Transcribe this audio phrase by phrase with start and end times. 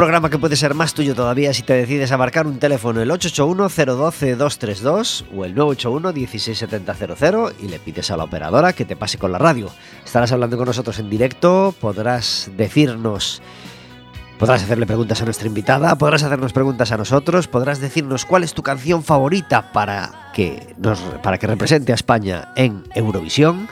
[0.00, 3.10] Programa que puede ser más tuyo todavía si te decides a marcar un teléfono el
[3.10, 9.36] 881-012-232 o el 981-16700 y le pides a la operadora que te pase con la
[9.36, 9.68] radio.
[10.02, 13.42] Estarás hablando con nosotros en directo, podrás decirnos...
[14.38, 18.54] Podrás hacerle preguntas a nuestra invitada, podrás hacernos preguntas a nosotros, podrás decirnos cuál es
[18.54, 20.74] tu canción favorita para que,
[21.22, 23.68] para que represente a España en Eurovisión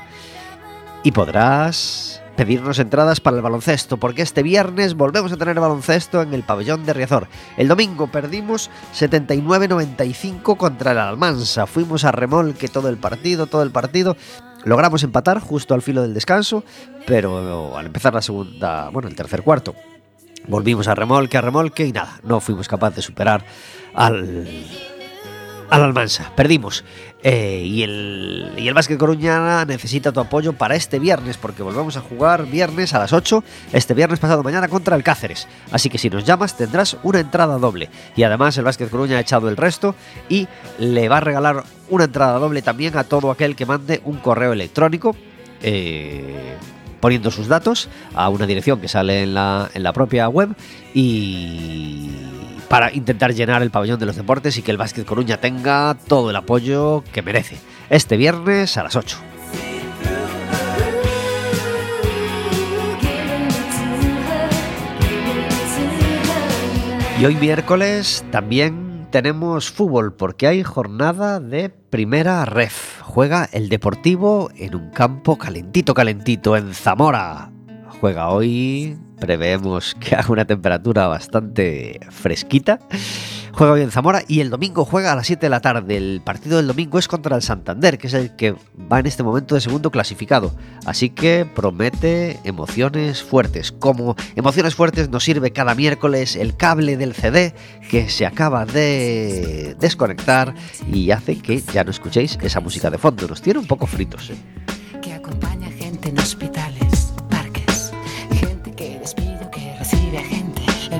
[1.02, 6.32] y podrás pedirnos entradas para el baloncesto, porque este viernes volvemos a tener baloncesto en
[6.32, 7.26] el pabellón de Riazor.
[7.56, 11.66] El domingo perdimos 79-95 contra el Almansa.
[11.66, 14.16] Fuimos a remolque todo el partido, todo el partido.
[14.62, 16.62] Logramos empatar justo al filo del descanso,
[17.08, 19.74] pero al empezar la segunda, bueno, el tercer cuarto,
[20.46, 23.44] volvimos a remolque, a remolque y nada, no fuimos capaces de superar
[23.94, 24.46] al
[25.70, 26.32] al Almansa.
[26.34, 26.84] Perdimos.
[27.22, 31.96] Eh, y, el, y el Básquet Coruñana necesita tu apoyo para este viernes, porque volvemos
[31.96, 33.42] a jugar viernes a las 8,
[33.72, 35.48] este viernes pasado mañana contra el Cáceres.
[35.72, 37.90] Así que si nos llamas tendrás una entrada doble.
[38.14, 39.94] Y además el Básquet Coruña ha echado el resto
[40.28, 40.46] y
[40.78, 44.52] le va a regalar una entrada doble también a todo aquel que mande un correo
[44.52, 45.16] electrónico.
[45.60, 46.56] Eh,
[47.00, 50.50] poniendo sus datos a una dirección que sale en la, en la propia web
[50.94, 52.10] y
[52.68, 56.30] para intentar llenar el pabellón de los deportes y que el Básquet Coruña tenga todo
[56.30, 57.58] el apoyo que merece.
[57.90, 59.16] Este viernes a las 8.
[67.20, 72.97] Y hoy miércoles también tenemos fútbol porque hay jornada de primera ref.
[73.08, 77.50] Juega el Deportivo en un campo calentito, calentito en Zamora.
[78.00, 82.78] Juega hoy Preveemos que haga una temperatura bastante fresquita.
[83.58, 85.96] Juega hoy en Zamora y el domingo juega a las 7 de la tarde.
[85.96, 88.54] El partido del domingo es contra el Santander, que es el que
[88.92, 90.54] va en este momento de segundo clasificado.
[90.86, 93.72] Así que promete emociones fuertes.
[93.72, 97.52] Como emociones fuertes nos sirve cada miércoles el cable del CD
[97.90, 100.54] que se acaba de desconectar
[100.92, 103.26] y hace que ya no escuchéis esa música de fondo.
[103.26, 104.30] Nos tiene un poco fritos.
[104.30, 104.36] ¿eh?
[105.02, 107.08] Que acompaña gente en hospitales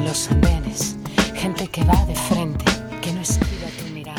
[0.09, 0.97] los andenes,
[1.35, 2.15] gente que va de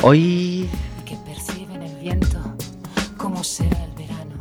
[0.02, 0.66] Hoy
[1.04, 2.38] que perciben el viento,
[3.18, 4.34] cómo será el verano,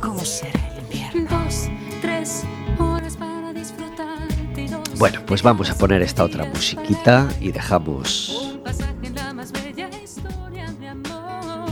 [0.00, 1.44] cómo será el invierno.
[1.44, 1.68] Dos,
[2.02, 2.42] tres
[2.76, 4.26] horas para disfrutar.
[4.68, 9.32] Dos, bueno, pues vamos a poner esta otra musiquita y dejamos un pasaje en la
[9.32, 11.68] más bella historia de amor.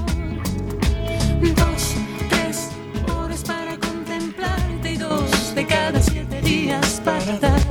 [1.42, 1.94] Dos,
[2.30, 2.70] tres
[3.12, 7.65] horas para contemplarte y dos de cada siete días para darte.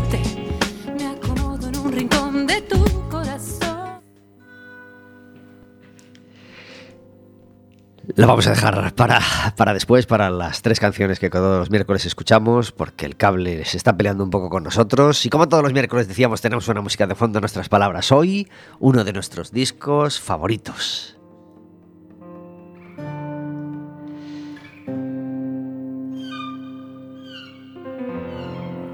[8.16, 9.20] La vamos a dejar para,
[9.58, 13.76] para después, para las tres canciones que todos los miércoles escuchamos, porque el cable se
[13.76, 15.26] está peleando un poco con nosotros.
[15.26, 18.14] Y como todos los miércoles decíamos, tenemos una música de fondo nuestras palabras.
[18.14, 18.48] Hoy,
[18.80, 21.18] uno de nuestros discos favoritos.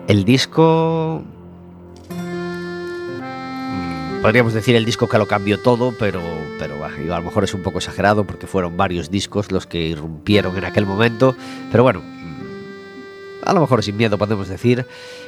[0.08, 1.24] El disco
[4.22, 6.22] podríamos decir el disco que lo cambió todo, pero,
[6.60, 10.58] pero a lo mejor es un poco exagerado porque fueron varios discos los que irrumpieron
[10.58, 11.36] en aquel momento.
[11.72, 14.86] Pero bueno, mm, a lo mejor sin miedo podemos decir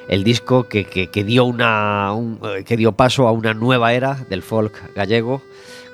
[0.07, 3.93] el disco que, que- que dio una, un- eh, que dio paso a una nueva
[3.93, 5.41] era del folk gallego,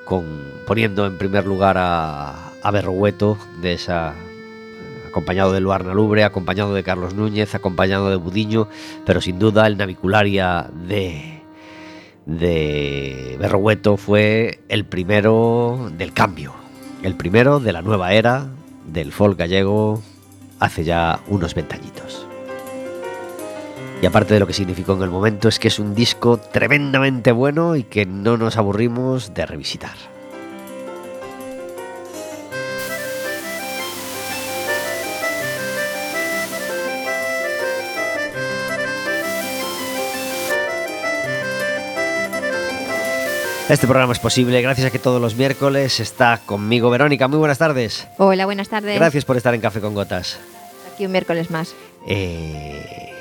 [0.05, 0.25] con,
[0.67, 4.13] poniendo en primer lugar a, a Berrogueto de esa
[5.07, 8.67] acompañado de Luarna Lubre, acompañado de Carlos Núñez, acompañado de Budiño,
[9.05, 11.38] pero sin duda el Navicularia de,
[12.29, 16.53] de Berrogueto fue el primero del cambio,
[17.01, 18.47] el primero de la nueva era
[18.85, 20.01] del folk gallego
[20.59, 22.27] hace ya unos 20 añitos.
[24.01, 27.31] Y aparte de lo que significó en el momento, es que es un disco tremendamente
[27.31, 29.95] bueno y que no nos aburrimos de revisitar.
[43.69, 47.27] Este programa es posible gracias a que todos los miércoles está conmigo Verónica.
[47.27, 48.07] Muy buenas tardes.
[48.17, 48.95] Hola, buenas tardes.
[48.95, 50.39] Gracias por estar en Café con Gotas.
[50.91, 51.75] Aquí un miércoles más.
[52.07, 53.13] Eh,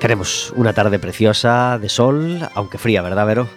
[0.00, 3.48] tenemos una tarde preciosa de sol, aunque fría, ¿verdad, Vero?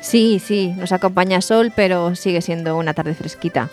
[0.00, 3.68] Sí, sí, nos acompaña sol, pero sigue siendo una tarde fresquita.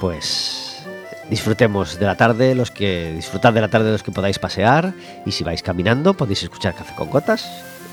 [0.00, 0.84] Pues
[1.30, 4.92] disfrutemos de la tarde, los que disfrutad de la tarde los que podáis pasear
[5.24, 7.48] y si vais caminando podéis escuchar Café con Gotas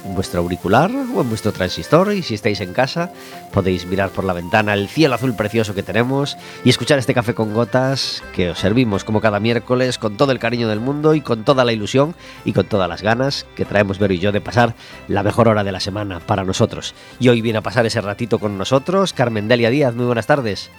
[0.06, 3.12] en vuestro auricular o en vuestro transistor y si estáis en casa
[3.52, 7.34] podéis mirar por la ventana el cielo azul precioso que tenemos y escuchar este café
[7.34, 11.22] con gotas que os servimos como cada miércoles con todo el cariño del mundo y
[11.22, 12.16] con toda la ilusión
[12.46, 14.76] y con todas las ganas que traemos Vero y yo de pasar
[15.08, 16.96] la mejor hora de la semana para nosotros.
[17.20, 20.70] Y hoy viene a pasar ese ratito con nosotros Carmen Delia Díaz, muy buenas tardes.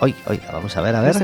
[0.00, 1.16] Hoy, hoy, vamos a ver, a ver.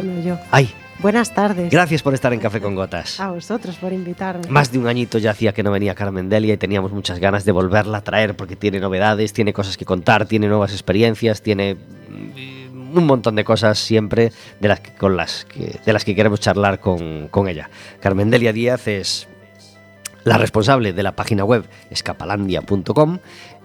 [0.50, 1.70] Ay, Buenas tardes.
[1.70, 3.18] gracias por estar en Café con Gotas.
[3.20, 4.46] A vosotros por invitarme.
[4.50, 7.46] Más de un añito ya hacía que no venía Carmen Delia y teníamos muchas ganas
[7.46, 11.74] de volverla a traer porque tiene novedades, tiene cosas que contar, tiene nuevas experiencias, tiene
[11.74, 14.30] mm, un montón de cosas siempre
[14.60, 17.70] de las que, con las que, de las que queremos charlar con, con ella.
[18.00, 19.26] Carmen Delia Díaz es
[20.24, 23.18] la responsable de la página web escapalandia.com.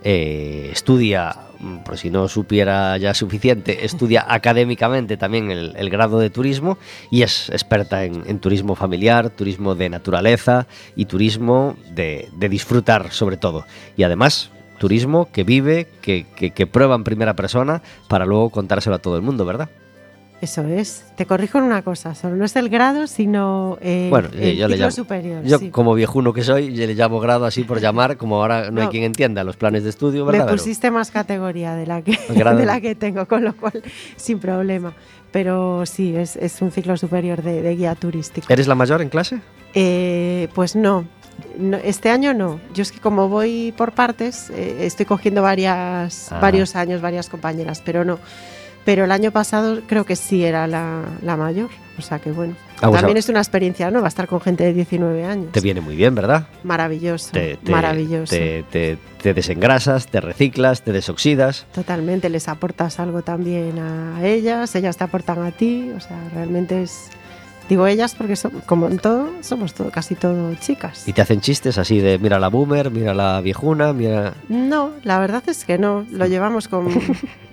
[0.04, 6.30] eh, estudia, mm, por si no supiera ya suficiente, estudia académicamente también el, grado de
[6.30, 6.78] turismo
[7.10, 13.38] y es experta en, turismo familiar, turismo de naturaleza y turismo de, de disfrutar sobre
[13.38, 13.66] todo.
[13.98, 18.96] Y además, turismo que vive, que, que, que prueba en primera persona para luego contárselo
[18.98, 19.70] a todo el mundo, ¿verdad?
[20.42, 21.06] Eso es.
[21.16, 24.68] Te corrijo en una cosa, solo no es el grado, sino eh, Bueno, el yo
[24.68, 25.44] le ciclo llamo- superior.
[25.44, 25.70] Yo, sí.
[25.70, 28.88] como viejuno que soy, yo le llamo grado así por llamar, como ahora no, hay
[28.90, 30.48] quien entienda los planes de estudio, Me ¿verdad?
[30.48, 30.58] Vero?
[30.58, 33.82] pusiste más categoría de la que, de la que tengo, con lo cual
[34.18, 34.94] sin problema.
[35.32, 38.46] Pero sí, es, es un ciclo superior de, de guía turístico.
[38.52, 39.40] ¿Eres la mayor en clase?
[39.74, 41.06] Eh, pues no.
[41.58, 42.60] No, Este año no.
[42.74, 46.40] Yo es que como voy por partes, eh, estoy cogiendo varias, Ah.
[46.40, 48.20] varios años, varias compañeras, pero no.
[48.86, 51.70] Pero el año pasado creo que sí era la, la mayor.
[51.98, 52.56] O sea que bueno.
[52.82, 55.52] Vamos a- También es una experiencia nueva estar con gente de 19 años.
[55.52, 56.48] Te viene muy bien, ¿verdad?
[56.64, 57.32] Maravilloso.
[57.32, 58.36] Te, te- maravilloso.
[58.36, 61.66] Te, te- te desengrasas, te reciclas, te desoxidas.
[61.74, 66.84] Totalmente, les aportas algo también a ellas, ellas te aportan a ti, o sea, realmente
[66.84, 67.10] es...
[67.68, 71.08] Digo ellas porque son, como en todo, somos todo, casi todo chicas.
[71.08, 74.36] Y te hacen chistes así de mira la boomer, mira la viejuna, mira...
[74.50, 76.90] No, la verdad es que no, lo llevamos con,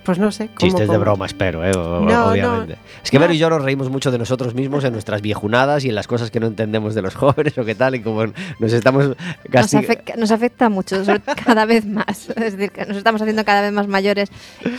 [0.05, 1.73] pues no sé, como Chistes de broma, espero, ¿eh?
[1.77, 2.75] O- No, obviamente.
[2.75, 2.81] no.
[3.05, 3.23] es que No.
[3.23, 6.07] Vero y yo nos reímos mucho de nosotros mismos en nuestras viejunadas y en las
[6.09, 8.25] cosas que no entendemos de los jóvenes o qué tal, y como
[8.59, 9.17] nos estamos Nos,
[9.51, 9.77] casi...
[9.79, 10.97] afec- nos afecta mucho,
[11.45, 12.29] cada vez más.
[12.37, 14.31] Es decir, que nos estamos haciendo cada vez más mayores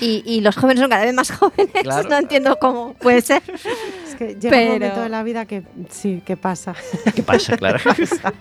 [0.02, 1.72] y, y los jóvenes son cada vez más jóvenes.
[1.84, 2.10] Claro.
[2.10, 3.42] No entiendo cómo puede ser.
[4.14, 6.74] Es que llega un momento de la vida que sí, que pasa.
[7.16, 7.80] ¿Qué pasa, claro?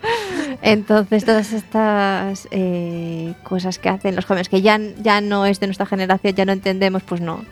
[0.61, 5.67] Entonces, todas estas eh, cosas que hacen los jóvenes, que ya, ya no es de
[5.67, 7.43] nuestra generación, ya no entendemos, pues no.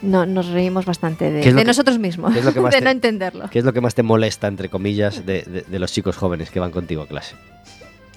[0.00, 2.52] No, nos reímos bastante de, ¿Qué es lo de que- nosotros mismos, qué es lo
[2.54, 3.50] que más de te- no entenderlo.
[3.50, 6.50] ¿Qué es lo que más te molesta, entre comillas, de, de- de los chicos jóvenes
[6.50, 7.34] que van contigo a clase?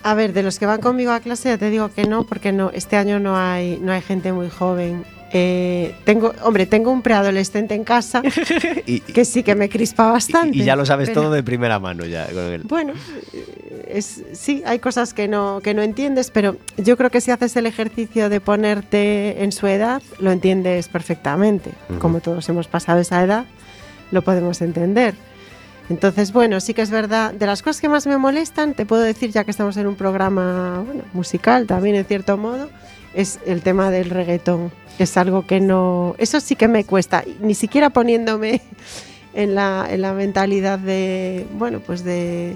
[0.03, 2.51] A ver, de los que van conmigo a clase ya te digo que no, porque
[2.51, 5.03] no, este año no hay, no hay gente muy joven.
[5.33, 8.21] Eh, tengo, hombre, tengo un preadolescente en casa
[8.85, 10.57] Y, que sí que me crispa bastante.
[10.57, 12.25] y ya lo sabes pero- todo de primera mano ya.
[12.27, 12.93] con el- Bueno,
[13.33, 17.31] eh, es, sí, hay cosas que no, que no entiendes, pero yo creo que si
[17.31, 21.71] haces el ejercicio de ponerte en su edad, lo entiendes perfectamente.
[21.89, 21.99] Ujú.
[21.99, 23.45] Como todos hemos pasado esa edad,
[24.11, 25.15] lo podemos entender.
[25.89, 27.33] Entonces, bueno, sí que es verdad.
[27.33, 29.95] De las cosas que más me molestan, te puedo decir, ya que estamos en un
[29.95, 32.69] programa bueno, musical también, en cierto modo,
[33.13, 34.71] es el tema del reggaetón.
[34.99, 36.15] Es algo que no.
[36.17, 37.23] Eso sí que me cuesta.
[37.39, 38.61] Ni siquiera poniéndome
[39.33, 41.47] en la, en la mentalidad de.
[41.53, 42.55] Bueno, pues de.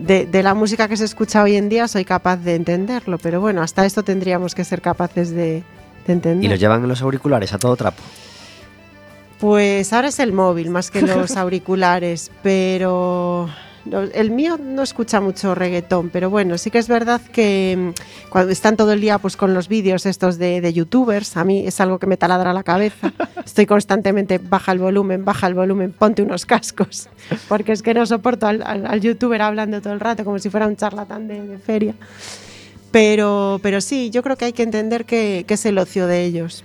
[0.00, 3.40] De, de la música que se escucha hoy en día soy capaz de entenderlo, pero
[3.40, 5.62] bueno, hasta esto tendríamos que ser capaces de,
[6.06, 6.44] de entender.
[6.44, 8.02] Y los llevan en los auriculares a todo trapo.
[9.38, 13.48] Pues ahora es el móvil más que los auriculares, pero
[14.14, 18.50] el mío no escucha mucho reggaetón, pero bueno, sí que es verdad que mm, cuando
[18.52, 21.80] están todo el día pues con los vídeos estos de, de youtubers, a mí es
[21.80, 23.12] algo que me taladra la cabeza.
[23.44, 27.08] Estoy constantemente, baja el volumen, baja el volumen, ponte unos cascos,
[27.48, 30.48] porque es que no soporto al, al- al youtuber hablando todo el rato como si
[30.50, 31.94] fuera un charlatán de, de feria.
[32.90, 36.24] Pero, pero sí, yo creo que hay que entender que, que es el ocio de
[36.24, 36.64] ellos.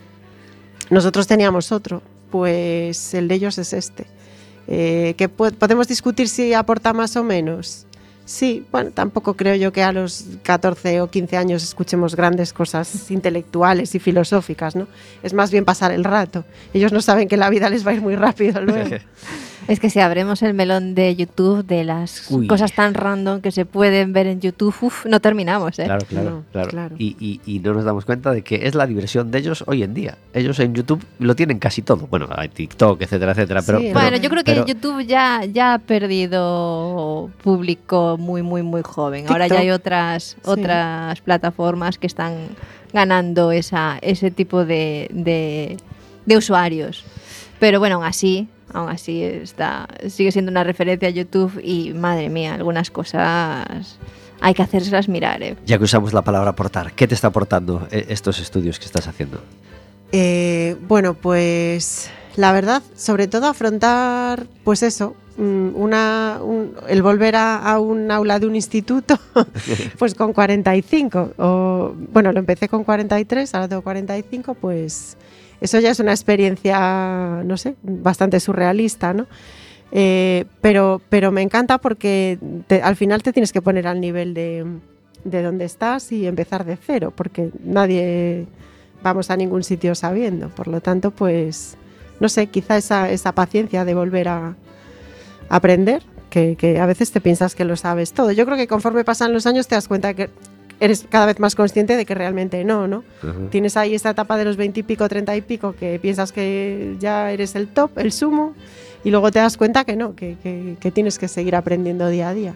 [0.92, 4.06] Nosotros teníamos otro, pues el de ellos es este.
[4.72, 7.86] Eh, que po- podemos discutir si aporta más o menos.
[8.26, 13.10] Sí, bueno, tampoco creo yo que a los 14 o 15 años escuchemos grandes cosas
[13.10, 14.88] intelectuales y filosóficas, ¿no?
[15.24, 16.46] Es más bien pasar el rato.
[16.72, 18.98] Ellos no saben que la vida les va a ir muy rápido luego.
[19.70, 22.48] Es que si abrimos el melón de YouTube, de las Uy.
[22.48, 25.86] cosas tan random que se pueden ver en YouTube, uf, no terminamos, ¿eh?
[25.86, 26.70] Claro, claro, No, claro.
[26.70, 26.96] claro.
[26.98, 29.84] Y, y- y no nos damos cuenta de que es la diversión de ellos hoy
[29.84, 30.18] en día.
[30.34, 32.08] Ellos en YouTube lo tienen casi todo.
[32.08, 33.62] Bueno, hay TikTok, etcétera, etcétera.
[33.64, 38.42] Pero, Sí, pero- Bueno, yo creo que pero- YouTube ya, ya ha perdido público muy,
[38.42, 39.26] muy, muy joven.
[39.30, 40.50] Ahora ya hay otras, Sí.
[40.50, 42.34] otras plataformas que están
[42.92, 45.78] ganando esa, ese tipo de, de,
[46.26, 47.04] de usuarios.
[47.60, 52.30] Pero bueno, aún así, aún así está, sigue siendo una referencia a YouTube y madre
[52.30, 53.98] mía, algunas cosas
[54.42, 55.58] hay que hacérselas mirar, ¿eh?
[55.66, 59.08] Ya que usamos la palabra aportar, ¿qué te está aportando eh, estos estudios que estás
[59.08, 59.42] haciendo?
[60.12, 67.36] Eh, bueno, pues la verdad, sobre todo afrontar, pues eso, mm, una, un- el volver
[67.36, 69.20] a, a un aula de un instituto,
[70.00, 71.34] pues con 45.
[71.38, 75.18] O, bueno, lo empecé con 43, ahora tengo 45, pues
[75.62, 79.28] eso ya es una experiencia, no sé, bastante surrealista, ¿no?
[79.92, 82.38] Eh, pero, pero me encanta porque
[82.84, 84.66] al final te tienes que poner al nivel de,
[85.24, 88.46] de donde estás y empezar de cero, porque nadie
[89.02, 90.50] vamos a ningún sitio sabiendo.
[90.50, 91.76] Por lo tanto, pues,
[92.20, 94.56] no sé, quizá esa, esa paciencia de volver a
[95.50, 98.32] aprender, que a veces te piensas que lo sabes todo.
[98.32, 100.30] Yo creo que conforme pasan los años te das cuenta que
[100.80, 103.04] eres cada vez más consciente de que realmente no, ¿no?
[103.50, 106.96] Tienes ahí esta etapa de los 20 y pico, 30 y pico, que piensas que
[107.00, 108.54] ya eres el top, el sumo,
[109.04, 112.30] y luego te das cuenta que no, que, que- que tienes que seguir aprendiendo día
[112.30, 112.56] a día.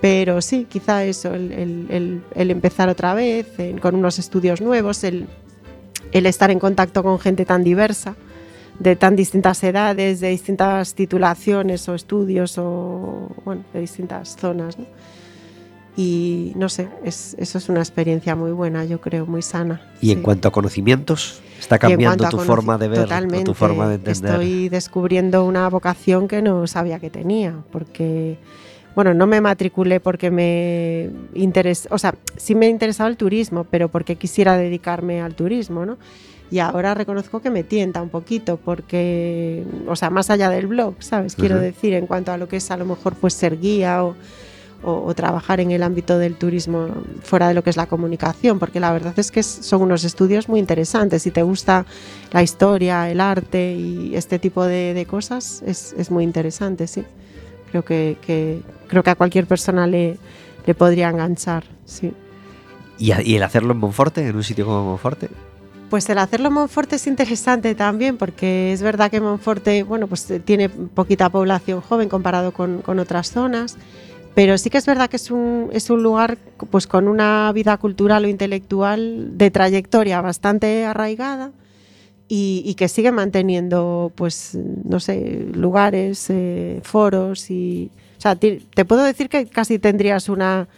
[0.00, 4.60] Pero sí, quizá eso, el, el- el- el empezar otra vez en- con unos estudios
[4.60, 5.26] nuevos, el,
[6.12, 8.16] el estar en contacto con gente tan diversa,
[8.78, 14.78] de tan distintas edades, de distintas titulaciones o estudios, o bueno, de distintas zonas.
[14.78, 14.86] ¿no?
[15.96, 19.80] Y no sé, es- eso es una experiencia muy buena, yo creo, muy sana.
[20.00, 23.94] Y en cuanto a conocimientos, está cambiando tu forma de ver, totalmente, tu forma de
[23.96, 24.30] entender.
[24.32, 28.38] Estoy descubriendo una vocación que no sabía que tenía, porque,
[28.94, 33.88] bueno, no me matriculé porque me interesa, o sea, sí me interesaba el turismo, pero
[33.88, 35.98] porque quisiera dedicarme al turismo, ¿no?
[36.50, 40.94] Y ahora reconozco que me tienta un poquito, porque, o sea, más allá del blog,
[41.00, 41.34] ¿sabes?
[41.34, 44.14] Quiero decir, en cuanto a lo que es a lo mejor pues ser guía o,
[44.82, 46.88] o- o trabajar en el ámbito del turismo
[47.22, 50.48] fuera de lo que es la comunicación, porque la verdad es que son unos estudios
[50.48, 51.22] muy interesantes.
[51.22, 51.86] Si te gusta
[52.32, 57.04] la historia, el arte y este tipo de, de cosas, es, es muy interesante, sí.
[57.70, 60.18] Creo que, que- creo que a cualquier persona le,
[60.66, 62.12] le podría enganchar, sí.
[62.98, 65.28] ¿Y, a- y el hacerlo en Monforte, en un sitio como Monforte?
[65.88, 70.30] Pues el hacerlo en Monforte es interesante también, porque es verdad que Monforte, bueno, pues
[70.30, 73.76] eh, tiene poquita población joven comparado con, con otras zonas,
[74.34, 76.38] pero sí que es verdad que es un, es un lugar
[76.70, 81.52] pues con una vida cultural o intelectual de trayectoria bastante arraigada
[82.28, 87.90] y, y que sigue manteniendo, pues, no sé, lugares, eh, foros y...
[88.16, 90.68] O sea, ti- te puedo decir que casi tendrías una,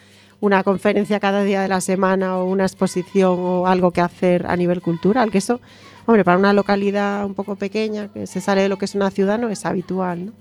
[0.40, 4.56] una conferencia cada día de la semana o una exposición o algo que hacer a
[4.56, 5.60] nivel cultural, que eso,
[6.06, 9.10] hombre, para una localidad un poco pequeña, que se sale de lo que es una
[9.10, 10.32] ciudad, no es habitual, ¿no?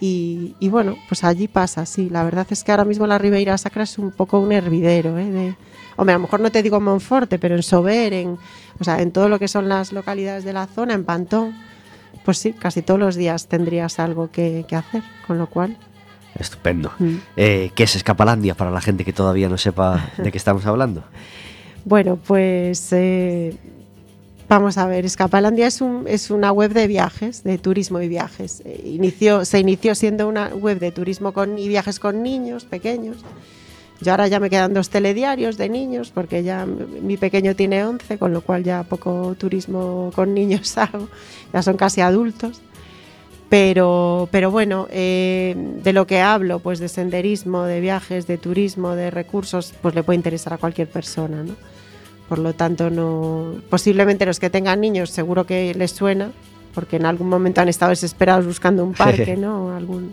[0.00, 2.08] Y, y bueno, pues allí pasa, sí.
[2.08, 5.30] La verdad es que ahora mismo la Ribeira Sacra es un poco un hervidero, ¿eh?
[5.30, 5.56] De,
[5.96, 8.38] hombre, a lo mejor no te digo Monforte, pero en Sober, en,
[8.78, 11.56] o sea, en todo lo que son las localidades de la zona, en Pantón,
[12.24, 15.76] pues sí, casi todos los días tendrías algo que, que hacer, con lo cual...
[16.38, 16.92] Estupendo.
[16.98, 17.14] mm.
[17.36, 21.02] Eh, ¿Qué es Escapalandia para la gente que todavía no sepa de qué estamos hablando?
[21.84, 23.56] Bueno, pues eh,
[24.48, 28.62] vamos a ver, Escapalandia es, un, es una web de viajes, de turismo y viajes.
[28.64, 33.18] Eh, inició, se inició siendo una web de turismo con, y viajes con niños pequeños.
[34.00, 38.18] Yo ahora ya me quedan dos telediarios de niños porque ya mi pequeño tiene 11,
[38.18, 41.08] con lo cual ya poco turismo con niños hago,
[41.52, 42.60] ya son casi adultos.
[43.48, 48.94] Pero, pero bueno, eh, de lo que hablo, pues de senderismo, de viajes, de turismo,
[48.94, 51.54] de recursos, pues le puede interesar a cualquier persona, ¿no?
[52.28, 56.30] Por lo tanto, no, posiblemente los que tengan niños seguro que les suena,
[56.74, 59.74] porque en algún momento han estado desesperados buscando un parque, ¿no?
[59.74, 60.12] Algún,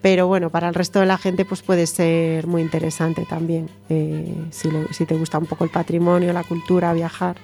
[0.00, 4.34] pero bueno, para el resto de la gente pues puede ser muy interesante también, eh,
[4.50, 7.36] si, le- si te gusta un poco el patrimonio, la cultura, viajar,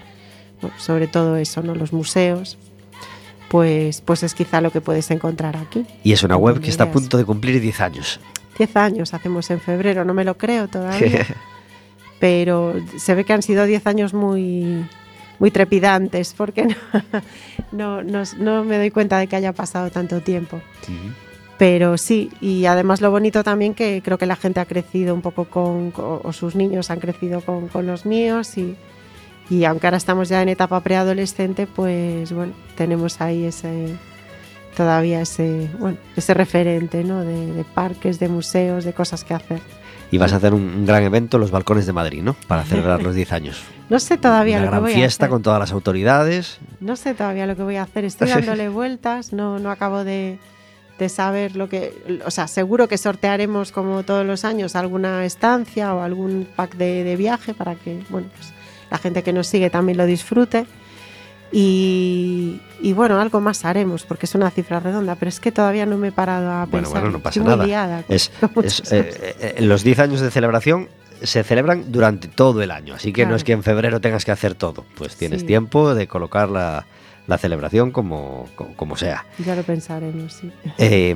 [0.60, 1.74] bueno, sobre todo eso, ¿no?
[1.74, 2.58] Los museos,
[3.48, 5.84] pues, pues es quizá lo que puedes encontrar aquí.
[6.04, 8.20] Y es una web que está a punto de cumplir 10 años.
[8.58, 11.26] 10 años hacemos en febrero, no me lo creo todavía,
[12.20, 14.86] pero se ve que han sido 10 años muy,
[15.40, 16.76] muy trepidantes, porque no,
[17.72, 20.60] no, no, no me doy cuenta de que haya pasado tanto tiempo.
[21.58, 25.22] Pero sí, y además lo bonito también que creo que la gente ha crecido un
[25.22, 28.76] poco con, o sus niños han crecido con, con los míos y,
[29.50, 33.94] y aunque ahora estamos ya en etapa preadolescente, pues bueno, tenemos ahí ese,
[34.74, 37.24] todavía ese, bueno, ese referente ¿no?
[37.24, 39.60] de, de parques, de museos, de cosas que hacer.
[40.10, 42.34] Y vas a hacer un, un gran evento en los balcones de Madrid, ¿no?
[42.48, 43.62] Para celebrar los 10 años.
[43.90, 45.30] No sé todavía Una lo que voy a fiesta hacer.
[45.32, 46.58] con todas las autoridades.
[46.78, 48.04] No sé todavía lo que voy a hacer.
[48.04, 50.38] Estoy dándole vueltas, no, no acabo de,
[51.00, 52.20] de saber lo que...
[52.24, 57.02] O sea, seguro que sortearemos como todos los años alguna estancia o algún pack de,
[57.02, 58.52] de viaje para que, bueno, pues
[58.92, 60.66] la gente que nos sigue también lo disfrute.
[61.52, 65.86] Y, y bueno, algo más haremos, porque es una cifra redonda, pero es que todavía
[65.86, 66.92] no me he parado a pensar.
[67.02, 67.64] bueno, no pasa nada.
[67.66, 70.88] liada con- Es, con muchas es, eh, eh, los 10 años de celebración
[71.22, 74.32] se celebran durante todo el año, así que no es que en febrero tengas que
[74.32, 74.84] hacer todo.
[74.96, 75.46] Pues tienes Sí.
[75.46, 76.86] tiempo de colocar la,
[77.26, 79.26] la celebración como, como, como sea.
[79.44, 80.50] Ya lo pensaremos, sí.
[80.78, 81.14] Eh,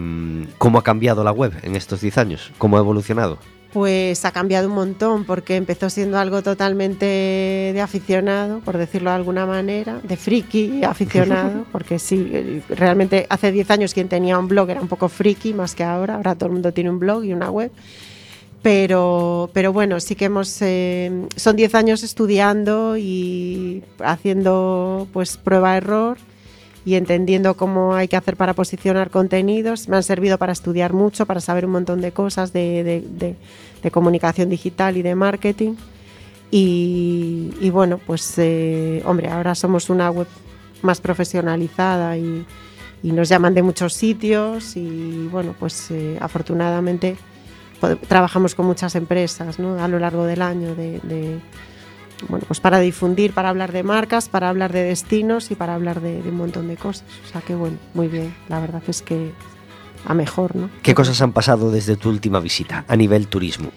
[0.59, 2.53] ¿Cómo ha cambiado la web en estos 10 años?
[2.59, 3.39] ¿Cómo ha evolucionado?
[3.75, 9.17] Pues ha cambiado un montón porque empezó siendo algo totalmente de aficionado, por decirlo de
[9.17, 14.71] alguna manera, de friki aficionado, porque sí, realmente hace 10 años quien tenía un blog
[14.71, 17.33] era un poco friki más que ahora, ahora todo el mundo tiene un blog y
[17.33, 17.73] una web.
[18.63, 26.17] Pero, pero bueno, sí que hemos, eh, son 10 años estudiando y haciendo pues prueba-error
[26.85, 29.89] y entendiendo cómo hay que hacer para posicionar contenidos.
[29.89, 33.37] Me han servido para estudiar mucho, para saber un montón de cosas de, de- de-
[33.83, 35.75] de comunicación digital y de marketing.
[36.51, 40.27] Y, y bueno, pues eh, hombre, ahora somos una web
[40.83, 42.45] más profesionalizada y,
[43.03, 47.17] y nos llaman de muchos sitios y bueno, pues eh, afortunadamente
[48.09, 49.83] trabajamos con muchas empresas ¿no?
[49.83, 51.01] a lo largo del año de-
[52.29, 56.01] bueno, pues para difundir, para hablar de marcas, para hablar de destinos y para hablar
[56.01, 57.05] de, de un montón de cosas.
[57.27, 58.35] O sea que bueno, muy bien.
[58.49, 59.33] La verdad es que
[60.07, 60.71] a mejor, ¿no?
[60.83, 63.71] ¿Qué cosas han pasado desde tu última visita a nivel turismo?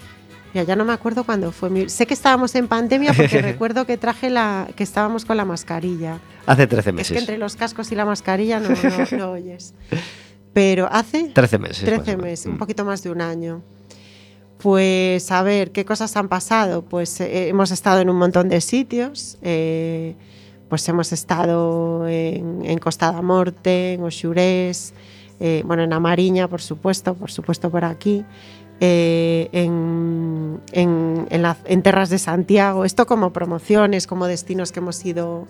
[0.53, 1.69] Ya, ya no me acuerdo cuándo fue.
[1.69, 5.45] mi- Sé que estábamos en pandemia porque recuerdo que traje la, que estábamos con la
[5.45, 6.19] mascarilla.
[6.45, 7.13] Hace 13 Es meses.
[7.13, 9.73] que entre los cascos y la mascarilla no, no, no oyes.
[10.53, 11.83] Pero hace 13 meses.
[11.83, 12.23] más o 13 menos.
[12.23, 12.57] meses, un Mm.
[12.57, 13.61] poquito más de un año.
[14.59, 16.81] Pues a ver, ¿qué cosas han pasado?
[16.81, 19.37] Pues eh, hemos estado en un montón de sitios.
[19.41, 20.15] eh,
[20.69, 24.93] pues hemos estado en, en Costa da Morte, en Oxurés,
[25.39, 28.25] eh, bueno, en Amariña, por supuesto, por supuesto por aquí.
[28.81, 35.47] en, en, Terras de Santiago, esto como promociones, como destinos que hemos ido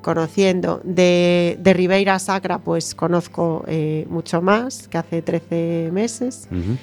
[0.00, 0.80] conociendo.
[0.84, 3.66] De, de Ribeira Sacra, pues conozco
[4.08, 6.78] mucho más que hace 13 meses, Ujú.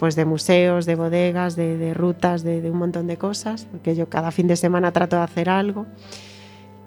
[0.00, 3.94] Pues de museos, de bodegas, de, de rutas, de, de un montón de cosas, porque
[3.94, 5.86] yo cada fin de semana trato de hacer algo.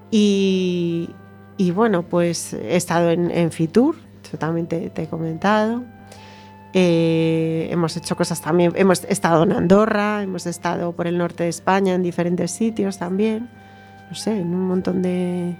[0.10, 1.12] Y,
[1.56, 5.84] y bueno, pues he estado en, en Fitur, eso también te, te he comentado.
[6.73, 11.49] Eh, hemos hecho cosas también, hemos estado en Andorra, hemos estado por el norte de
[11.49, 13.47] España en diferentes sitios también,
[14.10, 15.56] no sé, en un montón de,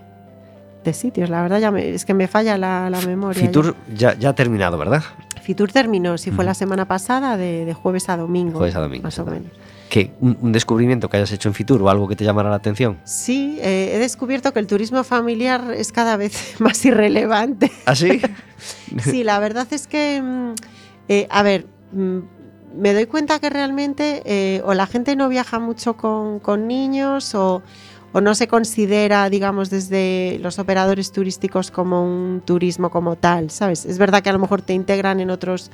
[0.84, 1.30] de sitios.
[1.30, 3.42] La verdad ya me- es que me falla la, la memoria.
[3.42, 3.48] ya.
[3.48, 5.04] Fitur ya, ya ha terminado, ¿verdad?
[5.42, 8.58] Fitur terminó, si fue la semana pasada, de, de jueves a domingo.
[8.60, 9.52] Jueves a domingo, Más o menos.
[9.90, 12.56] ¿Qué, un, un descubrimiento que hayas hecho en Fitur o algo que te llamara la
[12.56, 12.98] atención?
[13.04, 17.72] Sí, eh, he descubierto que el turismo familiar es cada vez más irrelevante.
[17.86, 18.22] ¿Ah, sí?
[19.04, 20.54] Sí, la verdad es que, mm,
[21.10, 22.20] eh, a ver, mm,
[22.78, 27.36] me doy cuenta que realmente eh, o la gente no viaja mucho con, con niños
[27.36, 27.62] o,
[28.14, 33.86] o no se considera, digamos, desde los operadores turísticos como un turismo como tal, ¿sabes?
[33.86, 35.72] Es verdad que a lo mejor te integran en otros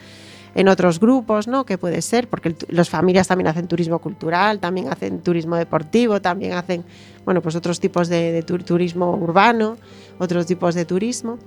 [0.55, 1.65] en otros grupos, ¿no?
[1.65, 6.53] Que puede ser, porque las familias también hacen turismo cultural, también hacen turismo deportivo, también
[6.53, 6.83] hacen,
[7.25, 9.77] bueno, pues otros tipos de, de tur- turismo urbano,
[10.19, 11.37] otros tipos de turismo.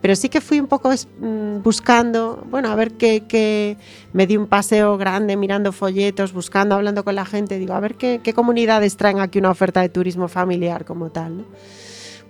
[0.00, 3.78] Pero sí que fui un poco mm, buscando, bueno, a ver qué, qué-
[4.12, 7.94] me di un paseo grande mirando folletos, buscando, hablando con la gente, digo, a ver
[7.94, 11.44] qué, qué comunidades traen aquí una oferta de turismo familiar como tal, ¿no?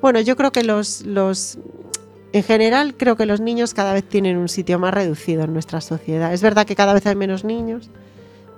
[0.00, 1.58] Bueno, yo creo que los, los,
[2.35, 5.81] en general, creo que los niños cada vez tienen un sitio más reducido en nuestra
[5.81, 6.33] sociedad.
[6.35, 7.90] Es verdad que cada vez hay menos niños,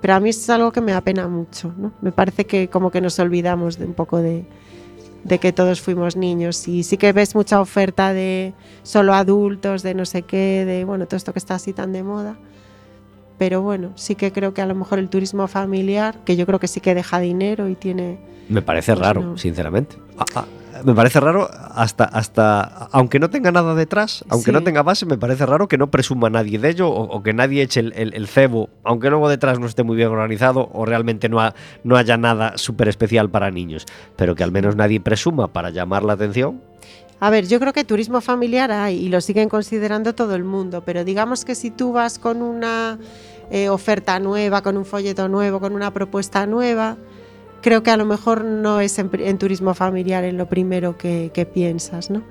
[0.01, 1.91] pero a mí es algo que me apena mucho, ¿no?
[2.01, 4.45] Me parece que como que nos olvidamos de un poco de,
[5.23, 9.93] de que todos fuimos niños y sí que ves mucha oferta de solo adultos, de
[9.93, 12.35] no sé qué, de bueno, todo esto que está así tan de moda.
[13.37, 16.59] Pero bueno, sí que creo que a lo mejor el turismo familiar, que yo creo
[16.59, 18.17] que sí que deja dinero y tiene...
[18.49, 19.37] Me parece Pues raro, no.
[19.37, 19.97] sinceramente.
[20.17, 20.45] Ah, ah,
[20.83, 22.61] me parece raro hasta, hasta,
[22.91, 24.51] aunque no tenga nada detrás, aunque Sí.
[24.51, 27.33] no tenga base, me parece raro que no presuma nadie de ello o, o que
[27.33, 30.85] nadie eche el, el- el cebo, aunque luego detrás no esté muy bien organizado o
[30.85, 33.85] realmente no, ha- no haya nada súper especial para niños,
[34.15, 36.61] pero que al menos nadie presuma para llamar la atención.
[37.19, 40.83] A ver, yo creo que turismo familiar hay y lo siguen considerando todo el mundo,
[40.85, 42.99] pero digamos que si tú vas con una
[43.49, 46.95] eh, oferta nueva, con un folleto nuevo, con una propuesta nueva,
[47.61, 51.31] creo que a lo mejor no es en, en turismo familiar en lo primero que,
[51.33, 52.23] que piensas, ¿no?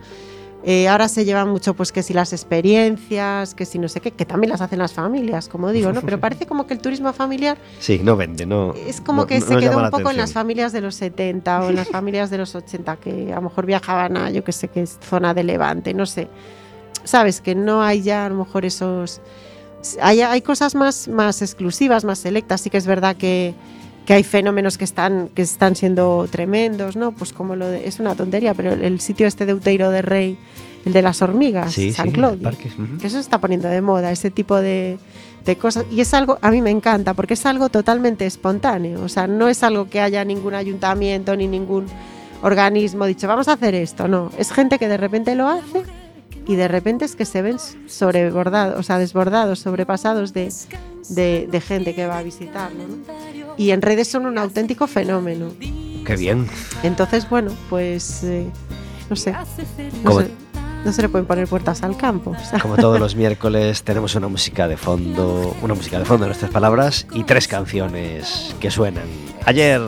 [0.68, 4.10] Eh, ahora se llevan mucho, pues que si las experiencias, que si no sé qué,
[4.10, 6.00] que también las hacen las familias, como digo, ¿no?
[6.02, 8.74] Pero parece como que el turismo familiar Sí, no vende, no.
[8.74, 10.34] es como no- que no se quedó un poco en las atención.
[10.34, 13.64] familias de los 70 o en las familias de los 80, que a lo mejor
[13.66, 16.28] viajaban a, yo que sé, que es zona de Levante, no sé.
[17.04, 19.20] Sabes, que no hay ya a lo mejor esos...
[20.02, 23.54] Hay, hay cosas más, más exclusivas, más selectas, sí que es verdad que,
[24.06, 27.12] que hay fenómenos que están, que están siendo tremendos, ¿no?
[27.12, 30.38] Pues como lo de, es una tontería, pero el, sitio este de Uteiro de Rey,
[30.84, 32.48] el de las hormigas, Sí, San sí, Claudio,
[33.00, 34.98] que eso se está poniendo de moda, ese tipo de,
[35.44, 35.86] de cosas.
[35.90, 39.02] Y es algo, a mí me encanta, porque es algo totalmente espontáneo.
[39.02, 41.86] O sea, no es algo que haya ningún ayuntamiento ni ningún
[42.42, 44.06] organismo dicho, vamos a hacer esto.
[44.06, 45.82] No, es gente que de repente lo hace
[46.46, 50.52] y de repente es que se ven sobrebordados, o sea, desbordados, sobrepasados de,
[51.08, 52.84] de, de gente que va a visitarlo.
[52.86, 53.54] ¿no?
[53.56, 55.50] Y en redes son un auténtico fenómeno.
[56.04, 56.46] Qué bien.
[56.82, 58.46] Entonces, bueno, pues eh,
[59.10, 59.34] no sé,
[60.04, 60.30] no, sé,
[60.84, 62.30] no se le pueden poner puertas al campo.
[62.30, 62.60] o sea.
[62.60, 66.52] Como todos los miércoles tenemos una música de fondo, una música de fondo en nuestras
[66.52, 69.06] palabras y tres canciones que suenan.
[69.46, 69.80] Ayer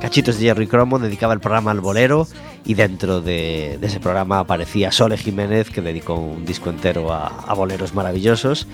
[0.00, 2.26] Cachitos de Jerry Cromo dedicaba el programa al bolero
[2.64, 7.94] y dentro de, ese programa aparecía Sole Jiménez que dedicó un disco entero a, boleros
[7.94, 8.66] maravillosos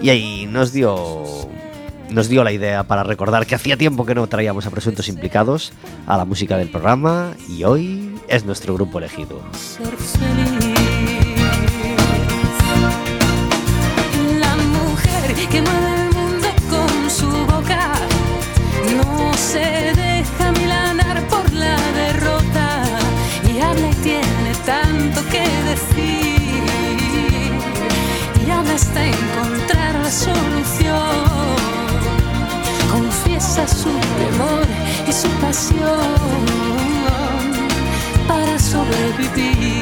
[0.00, 1.24] y ahí nos dio
[2.10, 5.72] nos dio la idea para recordar que hacía tiempo que no traíamos a presuntos implicados
[6.06, 9.42] a la música del programa y hoy es nuestro grupo elegido.
[28.78, 31.02] Hasta encontrar la solución.
[32.92, 34.66] Confiesa su temor
[35.08, 36.44] y su pasión
[38.28, 39.77] para sobrevivir.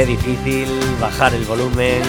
[0.00, 0.66] Qué difícil
[0.98, 2.00] bajar el volumen.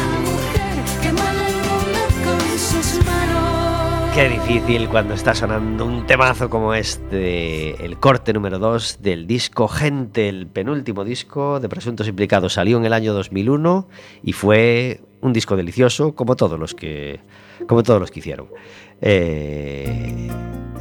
[4.16, 9.68] Qué difícil cuando está sonando un temazo como este, el corte número 2 del disco
[9.68, 12.54] Gente, el penúltimo disco de Presuntos Implicados.
[12.54, 13.90] Salió en el año 2001
[14.24, 17.20] y fue un disco delicioso, como todos los que,
[17.68, 18.48] como todos los que hicieron.
[19.02, 20.30] Eh,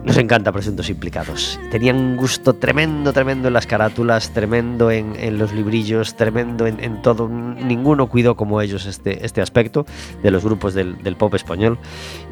[0.05, 1.59] nos encanta Presuntos Implicados.
[1.71, 6.83] Tenían un gusto tremendo, tremendo en las carátulas, tremendo en, en los librillos, tremendo en,
[6.83, 7.29] en todo.
[7.29, 9.87] Ninguno cuidó como ellos este, este aspecto
[10.23, 11.79] de los grupos del, del pop español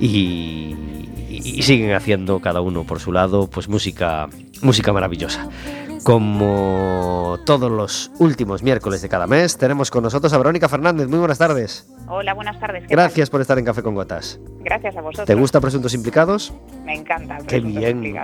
[0.00, 0.74] y,
[1.28, 4.28] y- siguen haciendo cada uno por su lado pues música,
[4.62, 5.48] música maravillosa.
[6.04, 11.08] Como todos los últimos miércoles de cada mes, tenemos con nosotros a Verónica Fernández.
[11.08, 11.87] Muy buenas tardes.
[12.08, 12.84] Hola, buenas tardes.
[12.87, 14.40] ¿qué Gracias por estar en Café con Gotas.
[14.61, 15.26] Gracias a vosotros.
[15.26, 16.52] ¿Te gusta Presuntos Implicados?
[16.84, 17.38] Me encanta.
[17.46, 17.98] Qué bien.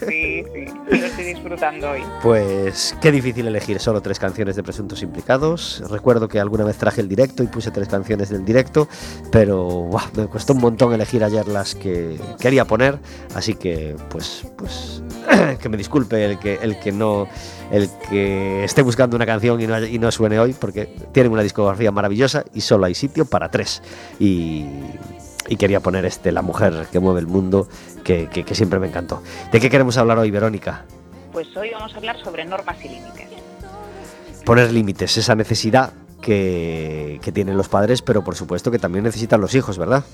[0.00, 2.02] Sí, sí, lo estoy disfrutando hoy.
[2.22, 5.82] Pues qué difícil elegir solo tres canciones de Presuntos Implicados.
[5.90, 8.88] Recuerdo que alguna vez traje el directo y puse tres canciones del directo,
[9.30, 12.98] pero me costó un montón elegir ayer las que quería poner,
[13.34, 15.02] así que pues pues
[15.60, 17.26] que me disculpe el que el que que no
[17.70, 21.42] el que esté buscando una canción y no, y no suene hoy, porque tienen una
[21.42, 23.82] discografía maravillosa y solo hay sitio para tres.
[24.18, 24.66] Y,
[25.48, 27.68] y quería poner este La mujer que mueve el mundo,
[28.04, 29.22] que, que- que siempre me encantó.
[29.52, 30.84] ¿De qué queremos hablar hoy, Verónica?
[31.32, 33.28] Pues hoy vamos a hablar sobre normas y límites.
[34.44, 39.40] Poner límites, esa necesidad que, que tienen los padres, pero por supuesto que también necesitan
[39.40, 40.04] los hijos, ¿verdad?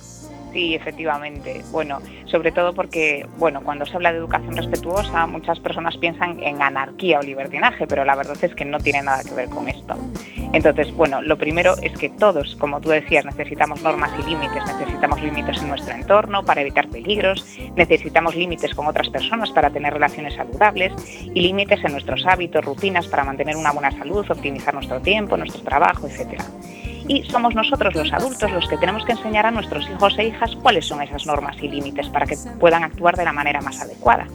[0.56, 1.62] Sí, efectivamente.
[1.70, 6.62] Bueno, sobre todo porque, bueno, cuando se habla de educación respetuosa, muchas personas piensan en
[6.62, 9.94] anarquía o libertinaje, pero la verdad es que no tiene nada que ver con esto.
[10.54, 15.20] Entonces, bueno, lo primero es que todos, como tú decías, necesitamos normas y límites, necesitamos
[15.20, 17.44] límites en nuestro entorno para evitar peligros,
[17.76, 20.94] necesitamos límites con otras personas para tener relaciones saludables
[21.34, 25.60] y límites en nuestros hábitos, rutinas para mantener una buena salud, optimizar nuestro tiempo, nuestro
[25.60, 26.46] trabajo, etcétera.
[27.08, 30.56] Y somos nosotros los adultos los que tenemos que enseñar a nuestros hijos e hijas
[30.62, 34.26] cuáles son esas normas y límites para que puedan actuar de la manera más adecuada.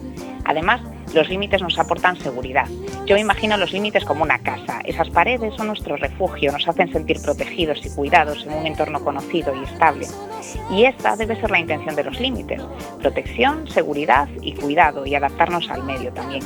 [0.44, 0.80] Además,
[1.14, 2.66] los límites nos aportan seguridad.
[3.06, 4.80] Yo me imagino los límites como una casa.
[4.84, 9.54] Esas paredes son nuestro refugio, nos hacen sentir protegidos y cuidados en un entorno conocido
[9.54, 10.06] y estable.
[10.70, 12.62] Y esta debe ser la intención de los límites.
[13.00, 16.42] Protección, seguridad y cuidado y adaptarnos al medio también.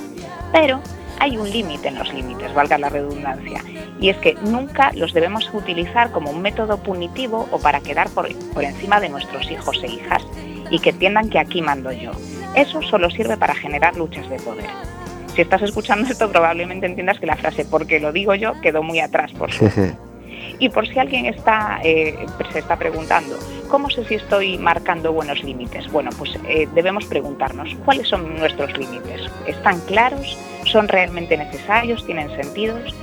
[0.53, 0.81] Pero
[1.21, 3.63] hay un límite en los límites, valga la redundancia,
[4.01, 8.33] y es que nunca los debemos utilizar como un método punitivo o para quedar por,
[8.53, 10.23] por encima de nuestros hijos e hijas
[10.71, 12.13] y que entiendan que aquí mando yo.
[12.55, 14.69] Eso solo sirve para generar luchas de poder.
[15.35, 19.01] Si estás escuchando esto, probablemente entiendas que la frase porque lo digo yo quedó muy
[19.01, 20.06] atrás, por supuesto.
[20.59, 23.39] Y por si alguien está, eh, se está preguntando,
[23.69, 25.91] ¿cómo sé si estoy marcando buenos límites?
[25.93, 29.31] Bueno, pues eh, debemos preguntarnos, ¿cuáles son nuestros límites?
[29.47, 30.39] ¿Están claros?
[30.65, 32.05] ¿Son realmente necesarios?
[32.07, 32.95] ¿Tienen sentidos?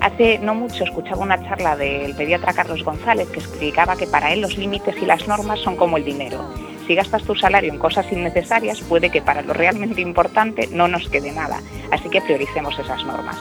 [0.00, 4.40] Hace no mucho escuchaba una charla del pediatra Carlos González que explicaba que para él
[4.40, 6.44] los límites y las normas son como el dinero.
[6.86, 11.08] Si gastas tu salario en cosas innecesarias, puede que para lo realmente importante no nos
[11.08, 11.60] quede nada.
[11.92, 13.40] Así que prioricemos esas normas.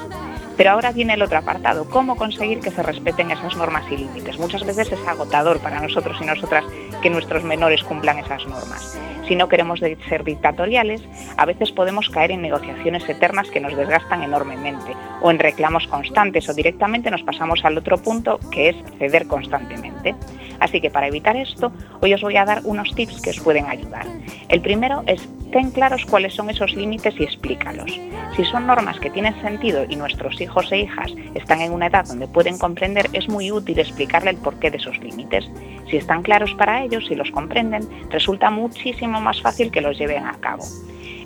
[0.61, 4.37] Pero ahora viene el otro apartado, cómo conseguir que se respeten esas normas y límites.
[4.37, 6.63] Muchas veces es agotador para nosotros y nosotras
[7.01, 8.95] que nuestros menores cumplan esas normas.
[9.27, 11.01] Si no queremos ser dictatoriales,
[11.35, 14.93] a veces podemos caer en negociaciones eternas que nos desgastan enormemente,
[15.23, 20.13] o en reclamos constantes, o directamente nos pasamos al otro punto, que es ceder constantemente.
[20.59, 21.71] Así que para evitar esto,
[22.01, 24.05] hoy os voy a dar unos tips que os pueden ayudar.
[24.47, 27.91] El primero es ten claros cuáles son esos límites y explícalos.
[28.35, 32.05] Si son normas que tienen sentido y nuestros hijos e hijas están en una edad
[32.05, 35.49] donde pueden comprender, es muy útil explicarle el porqué de esos límites.
[35.89, 40.25] Si están claros para ellos y los comprenden, resulta muchísimo más fácil que los lleven
[40.25, 40.63] a cabo.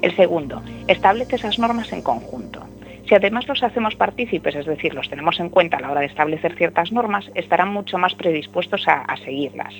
[0.01, 2.65] El segundo, establece esas normas en conjunto.
[3.07, 6.07] Si además los hacemos partícipes, es decir, los tenemos en cuenta a la hora de
[6.07, 9.73] establecer ciertas normas, estarán mucho más predispuestos a, a seguirlas.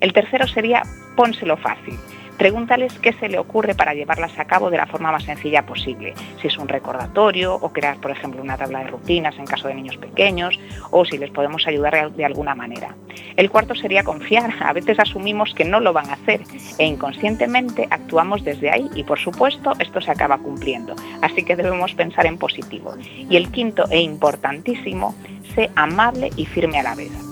[0.00, 0.82] El tercero sería
[1.16, 1.98] pónselo fácil.
[2.38, 6.14] Pregúntales qué se le ocurre para llevarlas a cabo de la forma más sencilla posible.
[6.40, 9.74] Si es un recordatorio o crear, por ejemplo, una tabla de rutinas en caso de
[9.74, 10.58] niños pequeños
[10.90, 12.96] o si les podemos ayudar de alguna manera.
[13.36, 14.52] El cuarto sería confiar.
[14.60, 16.42] A veces asumimos que no lo van a hacer
[16.78, 20.94] e inconscientemente actuamos desde ahí y, por supuesto, esto se acaba cumpliendo.
[21.20, 22.94] Así que debemos pensar en positivo.
[23.28, 25.14] Y el quinto e importantísimo,
[25.54, 27.31] sé amable y firme a la vez.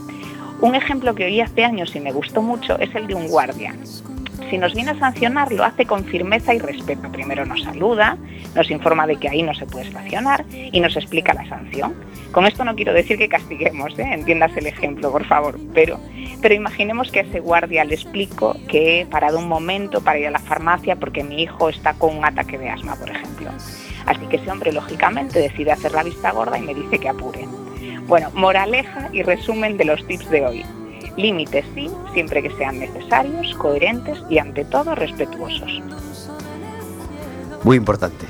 [0.61, 3.75] Un ejemplo que oí hace años y me gustó mucho es el de un guardia.
[4.51, 7.11] Si nos viene a sancionar, lo hace con firmeza y respeto.
[7.11, 8.19] Primero nos saluda,
[8.55, 11.95] nos informa de que ahí no se puede estacionar y nos explica la sanción.
[12.33, 14.07] Con esto no quiero decir que castiguemos, ¿eh?
[14.13, 15.99] entiendas el ejemplo, por favor, pero,
[16.43, 20.27] pero imaginemos que a ese guardia le explico que he parado un momento para ir
[20.27, 23.51] a la farmacia porque mi hijo está con un ataque de asma, por ejemplo.
[24.05, 27.47] Así que ese hombre, lógicamente, decide hacer la vista gorda y me dice que apure.
[28.11, 30.65] Bueno, moraleja y resumen de los tips de hoy.
[31.17, 35.81] Límites sí, siempre que sean necesarios, coherentes y ante todo respetuosos.
[37.63, 38.27] Muy importante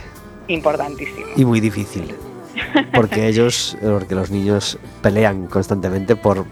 [0.49, 1.29] Importantísimo.
[1.35, 2.15] y muy difícil.
[2.93, 6.45] Porque ellos, porque los niños pelean constantemente por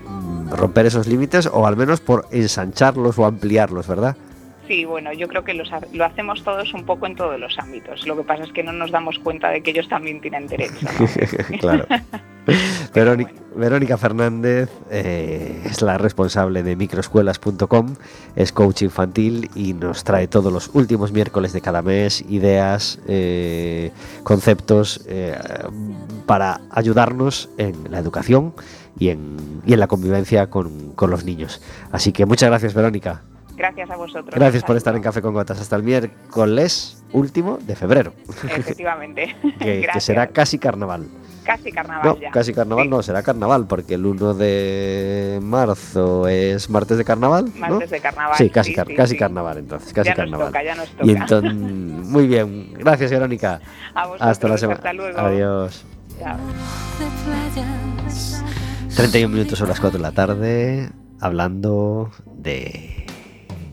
[0.50, 4.16] romper esos límites o al menos por ensancharlos o ampliarlos, ¿verdad?
[4.68, 8.06] Sí, bueno, yo creo que los lo hacemos todos un poco en todos los ámbitos.
[8.06, 10.86] Lo que pasa es que no nos damos cuenta de que ellos también tienen derecho.
[10.98, 11.58] ¿no?
[11.58, 11.86] claro.
[13.56, 17.94] Verónica, Fernández eh, es la responsable de microescuelas.com,
[18.36, 23.92] es coach infantil y nos trae todos los últimos miércoles de cada mes ideas, eh,
[24.22, 25.36] conceptos eh,
[26.26, 28.54] para ayudarnos en la educación
[28.98, 31.60] y en, la convivencia con, con los niños.
[31.92, 33.22] Así que muchas gracias Verónica.
[33.58, 34.34] Gracias a vosotros.
[34.34, 35.02] Gracias por estar en.
[35.02, 35.60] Café con Gotas.
[35.60, 38.12] Hasta el miércoles último de febrero,
[38.44, 39.34] Efectivamente.
[39.58, 41.08] que, será casi carnaval.
[41.44, 42.30] casi carnaval No, ya.
[42.30, 47.46] casi carnaval Sí, no, será carnaval, porque el 1 de marzo es martes de carnaval.
[47.54, 47.60] ¿no?
[47.60, 48.36] Martes de carnaval.
[48.36, 50.38] Sí, casi, car- sí, casi carnaval, entonces, casi ya carnaval.
[50.40, 51.06] nos toca, ya nos toca.
[51.06, 52.74] Y entonces, muy bien.
[52.74, 53.60] Gracias, Verónica.
[53.94, 54.76] a vosotros, Hasta la semana.
[54.76, 55.18] Hasta luego.
[55.18, 55.84] Adiós.
[56.20, 56.36] Chao.
[56.36, 58.44] de playas.
[58.94, 60.90] 31 minutos son las 4 de la tarde,
[61.20, 63.06] hablando de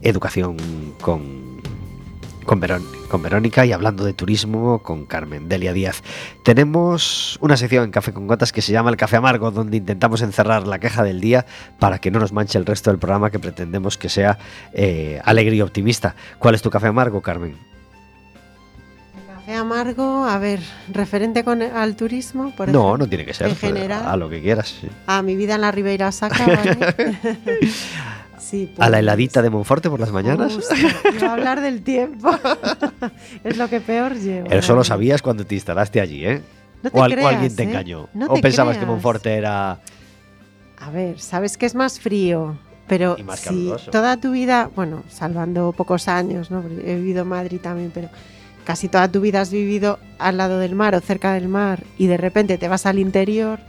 [0.09, 0.55] educación
[1.01, 1.59] con,
[2.45, 6.01] con, Verón- con Verónica y hablando de turismo con Carmen Delia Díaz.
[6.43, 10.21] Tenemos una sección en Café con Gotas que se llama El Café Amargo, donde intentamos
[10.21, 11.45] encerrar la queja del día
[11.79, 14.37] para que no nos manche el resto del programa que pretendemos que sea
[14.73, 16.15] eh, alegre y optimista.
[16.39, 17.55] ¿Cuál es tu café amargo, Carmen?
[19.27, 20.59] Café amargo, a ver,
[20.91, 22.97] referente con, al turismo, por no, ejemplo.
[22.97, 23.47] no tiene que ser.
[23.49, 24.03] En general.
[24.07, 24.69] A lo que quieras.
[24.81, 24.87] sí.
[25.05, 26.75] A mi vida en la Ribeira Sacra, ¿vale?
[28.45, 30.57] sí, A la pues- heladita de Monforte por las mañanas.
[31.15, 32.29] Iba a hablar del tiempo.
[33.43, 34.49] es lo que peor llevo.
[34.51, 36.41] Eso lo sabías cuando te instalaste allí, ¿eh?
[36.83, 37.65] No te o, alguien te ¿eh?
[37.65, 38.09] engañó.
[38.13, 38.85] No o te pensabas que.
[38.85, 39.79] Monforte era.
[40.77, 43.91] A ver, sabes que es más frío, pero más si caluroso.
[43.91, 46.63] toda tu vida, bueno, salvando pocos años, ¿no?
[46.83, 48.09] He vivido en Madrid también, pero
[48.65, 52.07] casi toda tu vida has vivido al lado del mar o cerca del mar y
[52.07, 53.59] de repente te vas al interior,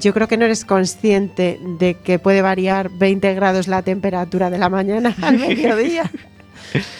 [0.00, 4.58] yo creo que no eres consciente de que puede variar 20 grados la temperatura de
[4.58, 6.10] la mañana al mediodía.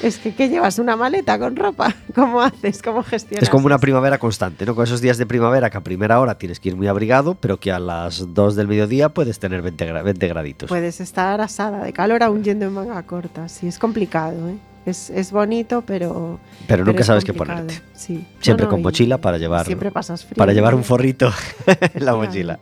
[0.02, 0.78] es que, ¿qué llevas?
[0.78, 1.94] ¿Una maleta con ropa?
[2.14, 2.80] ¿Cómo haces?
[2.82, 3.42] ¿Cómo gestionas?
[3.42, 4.74] Es como una primavera constante, ¿no?
[4.74, 7.58] Con esos días de primavera que a primera hora tienes que ir muy abrigado, pero
[7.58, 10.68] que a las 2 del mediodía puedes tener 20, gra- 20 graditos.
[10.68, 13.48] Puedes estar asada de calor aún yendo en manga corta.
[13.48, 14.56] Sí, es complicado, ¿eh?
[14.86, 16.38] Es, es bonito, pero.
[16.68, 17.74] pero nunca es sabes qué ponerte.
[17.92, 18.24] Sí.
[18.40, 20.36] Siempre No, no, con mochila para llevar, Siempre pasas frío.
[20.36, 21.32] para llevar un forrito
[21.92, 22.60] en la mochila.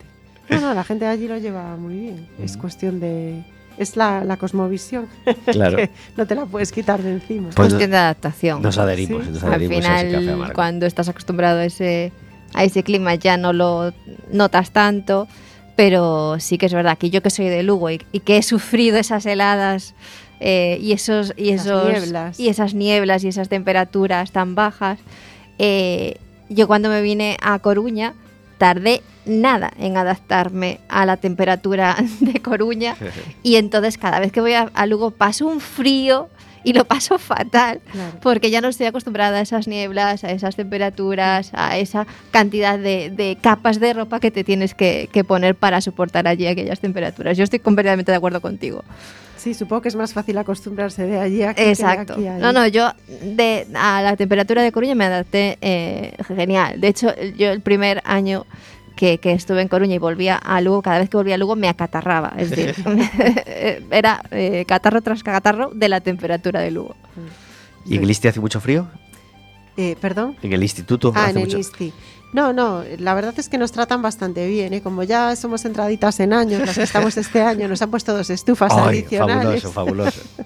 [0.51, 2.27] No, no, la gente de allí lo lleva muy bien.
[2.43, 3.43] Es cuestión de.
[3.79, 5.09] Es la, la cosmovisión.
[5.47, 5.77] Claro.
[5.77, 7.45] que no te la puedes quitar de encima.
[7.55, 8.63] Pues cuestión de adaptación.
[8.63, 9.31] Nos adherimos, Sí.
[9.33, 12.13] nos Al adherimos a ese café final, cuando estás acostumbrado a ese,
[12.53, 13.93] a ese clima ya no lo
[14.31, 15.27] notas tanto,
[15.77, 18.43] pero sí que es verdad que yo que soy de Lugo y, y que he
[18.43, 19.95] sufrido esas heladas
[20.41, 22.39] eh, y esos y Esas esos nieblas.
[22.41, 25.01] y esas nieblas y esas temperaturas tan bajas,
[25.59, 28.15] eh, yo cuando me vine a Coruña
[28.59, 32.97] tardé nada en adaptarme a la temperatura de Coruña
[33.43, 36.29] y entonces cada vez que voy a, a Lugo paso un frío
[36.67, 38.17] y lo paso fatal Claro.
[38.23, 43.11] porque ya no estoy acostumbrada a esas nieblas, a esas temperaturas, a esa cantidad de,
[43.11, 47.37] de capas de ropa que te tienes que, que poner para soportar allí aquellas temperaturas.
[47.37, 48.83] Yo estoy completamente de acuerdo contigo.
[49.37, 51.59] Sí, supongo que es más fácil acostumbrarse de allí a aquí.
[51.59, 52.15] que de Exacto.
[52.15, 52.43] aquí a allí.
[52.43, 52.91] No, no, yo
[53.23, 56.81] de, a la temperatura de Coruña me adapté eh, genial.
[56.81, 58.47] De hecho, yo el primer año
[58.97, 61.57] que, que estuve en Coruña y volvía a Lugo, cada vez que volvía a Lugo
[61.57, 62.33] me acatarraba.
[62.37, 62.75] Es decir,
[63.91, 66.95] era eh, catarro tras catarro de la temperatura de Lugo.
[67.87, 68.87] ¿Y en el ISTI hace mucho frío?
[69.77, 70.37] Eh, ¿Perdón?
[70.43, 71.93] En el instituto Ah, hace en el mucho ISTI.
[72.33, 74.81] No, no, la verdad es que nos tratan bastante bien, ¿eh?
[74.83, 78.29] Como ya somos entraditas en años, las que estamos este año, nos han puesto dos
[78.29, 79.63] estufas Ay, adicionales.
[79.63, 80.21] fabuloso, fabuloso.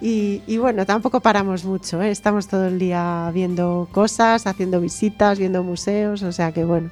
[0.00, 2.10] Y, y bueno, tampoco paramos mucho, ¿eh?
[2.10, 6.90] Estamos todo el día viendo cosas, haciendo visitas, viendo museos, o sea que bueno,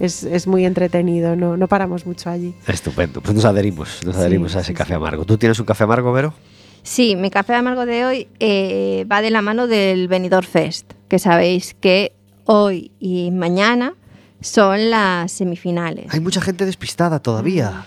[0.00, 2.54] es, es muy entretenido, no, no paramos mucho allí.
[2.66, 3.20] Estupendo.
[3.20, 5.24] Pues nos adherimos, nos Sí, adherimos a ese sí, café amargo.
[5.24, 6.34] ¿Tú tienes un café amargo, Vero?
[6.82, 11.18] Sí, mi café amargo de hoy eh, va de la mano del Benidorm Fest, que
[11.18, 12.12] sabéis que
[12.44, 13.94] hoy y mañana
[14.40, 16.12] son las semifinales.
[16.12, 17.86] Hay mucha gente despistada todavía.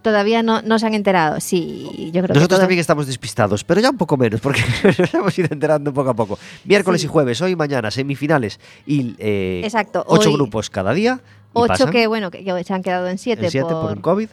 [0.00, 1.82] Todavía no, no se han enterado, sí,
[2.14, 4.62] yo creo que Nosotros todo- también estamos despistados, pero ya un poco menos, porque
[4.98, 6.38] nos hemos ido enterando poco a poco.
[6.64, 7.06] Miércoles Sí.
[7.08, 11.20] y jueves, hoy y mañana, semifinales y eh, Exacto, ocho hoy- grupos cada día.
[11.52, 14.00] Ocho pasan que, bueno, que, que se han quedado en siete, en siete por, por,
[14.00, 14.28] COVID.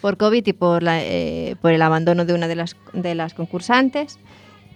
[0.00, 3.34] por COVID y por, la, eh, por el abandono de una de las, de las
[3.34, 4.18] concursantes.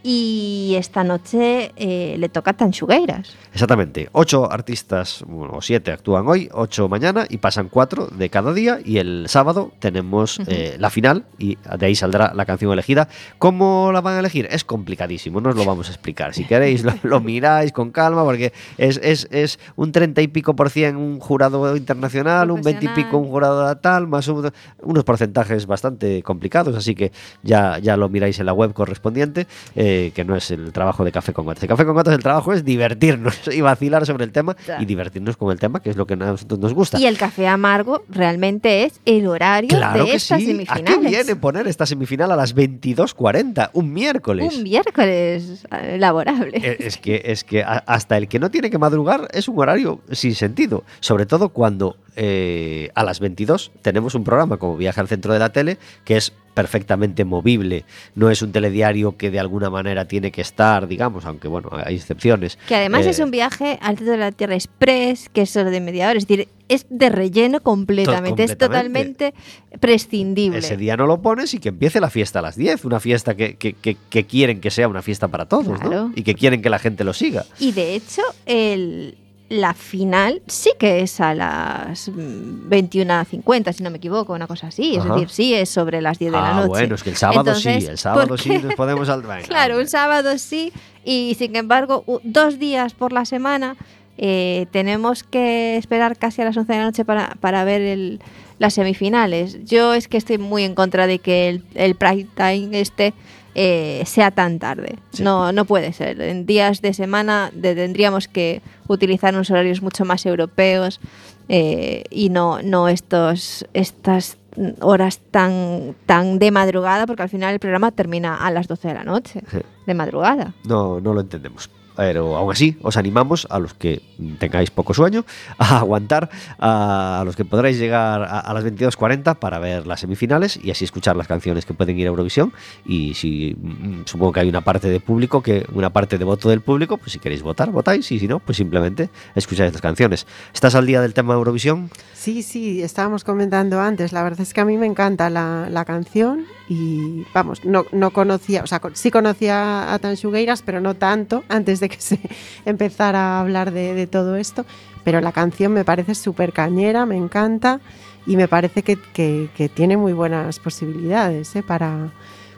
[0.03, 3.35] Y esta noche eh, le toca Tanchugueiras.
[3.53, 4.09] Exactamente.
[4.13, 8.79] Ocho artistas, bueno, siete actúan hoy, ocho mañana y pasan cuatro de cada día.
[8.85, 13.09] Y el sábado tenemos eh, la final y de ahí saldrá la canción elegida.
[13.39, 14.49] ¿Cómo la van a elegir?
[14.51, 16.33] Es complicadísimo, no os lo vamos a explicar.
[16.33, 20.57] Si queréis, lo, lo miráis con calma porque es, es, es un treinta y pico
[20.57, 24.51] por cien un jurado internacional, un veinte y pico un jurado tal, más un-
[24.83, 26.75] unos porcentajes bastante complicados.
[26.77, 30.73] Así que ya, ya lo miráis en la web correspondiente, eh, que no es el
[30.73, 31.63] trabajo de Café con Gotas.
[31.63, 35.37] El Café con Gotas, el trabajo es divertirnos y vacilar sobre el tema y divertirnos
[35.37, 36.99] con el tema, que es lo que a nosotros nos gusta.
[36.99, 40.45] Y el café amargo realmente es el horario Claro de que estas sí.
[40.45, 40.99] ¿A semifinales.
[41.01, 43.71] qué viene poner esta semifinal a las 22.40?
[43.75, 44.55] Un miércoles.
[44.57, 46.59] Un miércoles eh, laborable.
[46.63, 49.59] Eh, Es que, es que a- hasta el que no tiene que madrugar es un
[49.59, 50.85] horario sin sentido.
[51.01, 55.39] Sobre todo cuando eh, a las 22 tenemos un programa como Viaje al Centro de
[55.39, 60.31] la Tele, que es perfectamente movible, no es un telediario que de alguna manera tiene
[60.31, 62.59] que estar, digamos, aunque bueno, hay excepciones.
[62.69, 65.71] Que además Eh, es un viaje al centro de la Tierra Express, que es solo
[65.71, 66.19] de media hora.
[66.19, 68.43] Es decir, es de relleno completamente.
[68.45, 69.31] Es completamente.
[69.31, 69.35] totalmente
[69.81, 70.59] prescindible.
[70.59, 73.35] Ese día no lo pones y que empiece la fiesta a las 10, una fiesta
[73.35, 76.13] que, que- que- que quieren que sea una fiesta para todos, ¿no?
[76.15, 77.47] Y que quieren que la gente lo siga.
[77.59, 79.17] Y de hecho, el,
[79.51, 84.69] la final sí que es a las mm, 21.50, si no me equivoco, una cosa
[84.69, 84.95] así.
[84.95, 85.15] Es Ajá.
[85.15, 86.69] decir, sí es sobre las 10 de la ah, noche.
[86.69, 89.09] bueno, es que el sábado Entonces, sí, el sábado ¿por sí nos podemos...
[89.09, 90.73] al- Claro, un sábado sí,
[91.05, 93.77] y sin embargo, dos días por la semana
[94.19, 98.21] eh, tenemos que esperar casi a las 11 de la noche para, para ver el-
[98.61, 99.65] las semifinales.
[99.65, 103.15] Yo es que estoy muy en contra de que el, el prime time este
[103.55, 104.97] eh, sea tan tarde.
[105.13, 105.23] Sí.
[105.23, 106.21] No, no puede ser.
[106.21, 111.01] En días de semana de- tendríamos que utilizar unos horarios mucho más europeos
[111.49, 114.37] eh, y no, no estos, estas
[114.81, 118.95] horas tan, tan de madrugada, porque al final el programa termina a las 12 de
[118.95, 119.59] la noche, Sí.
[119.87, 120.55] de madrugada.
[120.65, 121.71] No, no lo entendemos.
[121.97, 124.03] Pero aún así, os animamos a los que
[124.39, 125.25] tengáis poco sueño
[125.59, 130.59] a aguantar, a los que podréis llegar a, a las 22.40 para ver las semifinales
[130.63, 132.53] y así escuchar las canciones que pueden ir a Eurovisión.
[132.85, 136.49] Y si mm, supongo que hay una parte de público, que una parte de voto
[136.49, 140.27] del público, pues si queréis votar, votáis y si no, pues simplemente escucháis las canciones.
[140.53, 141.91] ¿Estás al día del tema Eurovisión?
[142.15, 144.13] Sí, sí, estábamos comentando antes.
[144.13, 148.13] La verdad es que a mí me encanta la, la canción y vamos, no, no
[148.13, 152.21] conocía, o sea, sí conocía a Tanxugueiras, pero no tanto antes de que se
[152.65, 154.65] empezara a hablar de, de todo esto.
[155.03, 157.81] Pero la canción me parece súper cañera, me encanta
[158.25, 161.63] y me parece que, que- que tiene muy buenas posibilidades ¿eh?
[161.65, 162.13] para,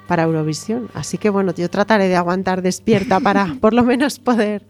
[0.07, 0.91] para Eurovisión.
[0.93, 4.63] Así que bueno, yo trataré de aguantar despierta para por lo menos poder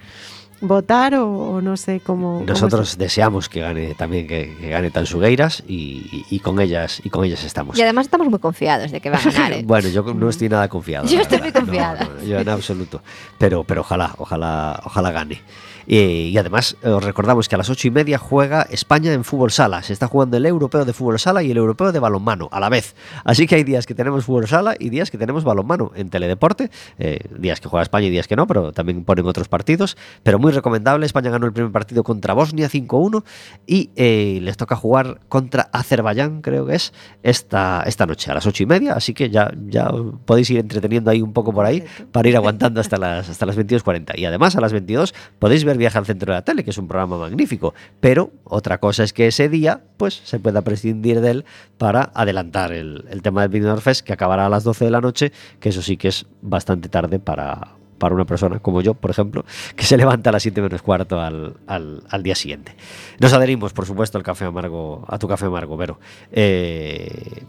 [0.62, 2.34] votar o, o no sé cómo.
[2.38, 5.74] cómo Nosotros deseamos que gane también que, que gane Tansugueiras y,
[6.10, 7.76] y- y con ellas y con ellas estamos.
[7.78, 9.52] Y además estamos muy confiados de que va a ganar.
[9.52, 9.62] ¿eh?
[9.66, 11.06] Bueno, yo no estoy nada confiado.
[11.06, 11.52] Yo estoy verdad.
[11.54, 12.04] muy confiada.
[12.04, 13.02] No, no, yo en absoluto.
[13.38, 15.40] Pero, pero ojalá, ojalá, ojalá gane.
[15.86, 19.24] Eh, y además, eh, os recordamos que a las ocho y media juega España en
[19.24, 19.82] fútbol sala.
[19.82, 22.68] Se está jugando el europeo de fútbol sala y el europeo de balonmano a la
[22.68, 22.94] vez.
[23.24, 26.70] Así que hay días que tenemos fútbol sala y días que tenemos balonmano en teledeporte.
[26.98, 29.96] eh, días que juega España y días que no, pero también ponen otros partidos.
[30.22, 31.06] Pero muy recomendable.
[31.06, 33.24] España ganó el primer partido contra Bosnia 5-1
[33.66, 38.46] y eh, les toca jugar contra Azerbaiyán, creo que es, esta, esta noche a las
[38.46, 38.94] ocho y media.
[38.94, 39.90] Así que ya, ya
[40.24, 43.56] podéis ir entreteniendo ahí un poco por ahí para ir aguantando hasta las, hasta las
[43.56, 44.18] 22.40.
[44.18, 46.78] Y además a las 22 podéis ver Viaje al Centro de la Tele, que es
[46.78, 47.74] un programa magnífico.
[48.00, 51.44] Pero otra cosa es que ese día pues se pueda prescindir de él
[51.78, 55.32] para adelantar el, tema del Benidorm Fest, que acabará a las 12 de la noche,
[55.60, 57.68] que eso sí que es bastante tarde para,
[57.98, 59.44] para una persona como yo, por ejemplo,
[59.76, 62.74] que se levanta a las 7 menos cuarto al, al- al día siguiente.
[63.20, 65.98] Nos adherimos, por supuesto, al café amargo, a tu café amargo, Vero.
[66.32, 67.42] Eh,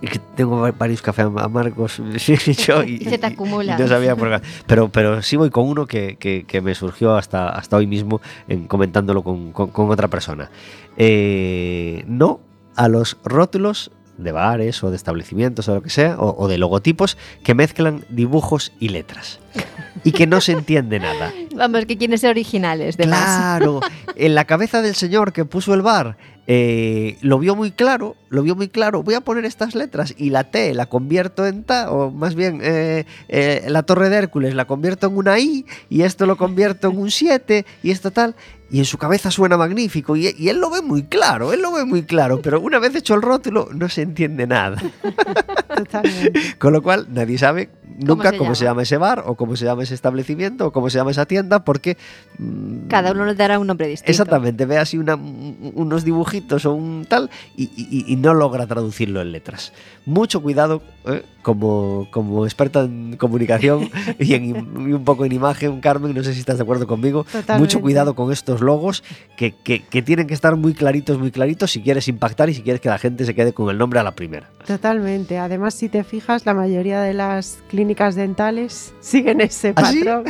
[0.00, 1.96] y que tengo va- varios cafés am- amargos
[2.66, 3.80] yo, y, Se te y acumulan.
[3.80, 4.46] no sabía por qué.
[4.66, 8.20] Pero, pero sí voy con uno que, que- que me surgió hasta, hasta hoy mismo
[8.48, 10.50] en comentándolo con, con- con otra persona.
[10.96, 12.40] Eh, no
[12.76, 16.56] a los rótulos de bares o de establecimientos o lo que sea, o, o de
[16.58, 19.40] logotipos que mezclan dibujos y letras.
[20.04, 21.32] Y que no se entiende nada.
[21.56, 23.04] Vamos, que quieren ser originales, de.
[23.04, 23.80] Claro,
[24.16, 26.16] en la cabeza del señor que puso el bar
[26.46, 29.02] eh, lo vio muy claro, lo vio muy claro.
[29.02, 32.60] Voy a poner estas letras y la T la convierto en ta, o más bien
[32.62, 36.88] eh, eh, la torre de Hércules la convierto en una I y esto lo convierto
[36.90, 38.34] en un 7 y esto tal.
[38.70, 41.72] Y en su cabeza suena magnífico y, y él lo ve muy claro, él lo
[41.72, 44.82] ve muy claro, pero una vez hecho el rótulo no se entiende nada.
[45.76, 46.56] Totalmente.
[46.58, 48.82] Con lo cual nadie sabe nunca se cómo se llama?
[48.82, 51.96] ese bar o cómo se llama ese establecimiento o cómo se llama esa tienda porque...
[52.38, 54.10] mm, Cada uno le dará un nombre distinto.
[54.10, 59.20] Exactamente, ve así una- unos dibujitos o un tal y, y- y no logra traducirlo
[59.20, 59.72] en letras.
[60.06, 61.22] Mucho cuidado, ¿eh?
[61.42, 64.46] como, como experta en comunicación y, en,
[64.88, 67.24] y un poco en imagen, Carmen, no sé si estás de acuerdo conmigo.
[67.24, 67.58] Totalmente.
[67.58, 69.02] Mucho cuidado con estos logos
[69.36, 72.62] que, que- que tienen que estar muy claritos, muy claritos si quieres impactar y si
[72.62, 74.50] quieres que la gente se quede con el nombre a la primera.
[74.66, 75.38] Totalmente.
[75.38, 80.02] Además, si te fijas, la mayoría de las clínicas dentales siguen ese ¿Ah, sí?
[80.04, 80.24] patrón.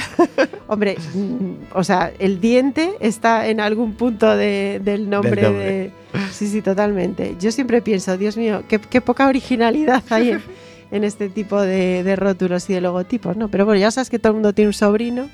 [0.66, 5.64] Hombre, mm, o sea, el diente está en algún punto de- del nombre, nombre.
[5.64, 5.93] de.
[6.32, 7.37] Sí, sí, totalmente.
[7.41, 10.43] Yo siempre pienso, Dios mío, qué, qué poca originalidad hay en,
[10.91, 13.49] en este tipo de, de rótulos y de logotipos, ¿no?
[13.49, 15.28] Pero bueno, ya sabes que todo el mundo tiene un sobrino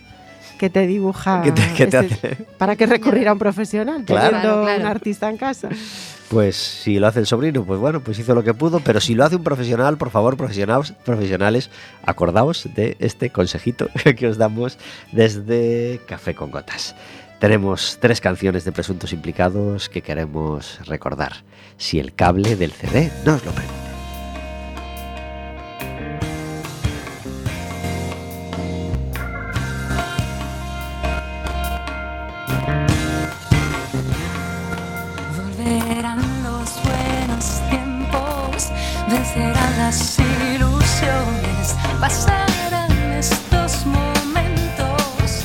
[0.58, 1.40] que te dibuja.
[1.42, 4.04] Que te- que te este- hace- ¿Para qué recurrir a un profesional?
[4.04, 4.26] Claro.
[4.26, 4.80] Teniendo Claro, claro.
[4.82, 5.68] un artista en casa.
[6.30, 9.16] Pues si lo hace el sobrino, pues bueno, pues hizo lo que pudo, pero si
[9.16, 11.70] lo hace un profesional, por favor, profesionales, profesionales,
[12.06, 14.78] acordaos de este consejito que os damos
[15.10, 16.94] desde Café con Gotas.
[17.40, 21.32] Tenemos tres canciones de presuntos implicados que queremos recordar,
[21.78, 23.89] si el cable del CD nos lo permite.
[39.90, 40.20] Las
[40.54, 45.44] ilusiones pasarán estos momentos.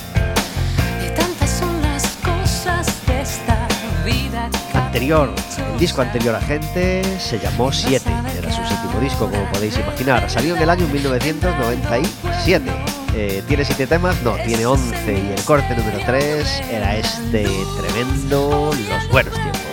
[1.04, 3.68] Y tantas son las cosas de esta
[4.06, 4.48] vida.
[4.72, 5.34] que Anterior,
[5.74, 10.30] el disco anterior a Gente se llamó 7, era su séptimo disco, como podéis imaginar.
[10.30, 12.72] Salió en el año 1997.
[13.16, 14.22] Eh, ¿Tiene 7 temas?
[14.22, 15.12] No, tiene 11.
[15.12, 17.48] Y el corte número 3 era este
[17.82, 19.65] tremendo Los Buenos Tiempos.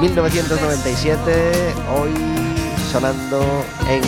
[0.00, 2.10] 1997, hoy
[2.92, 3.40] sonando
[3.90, 4.00] en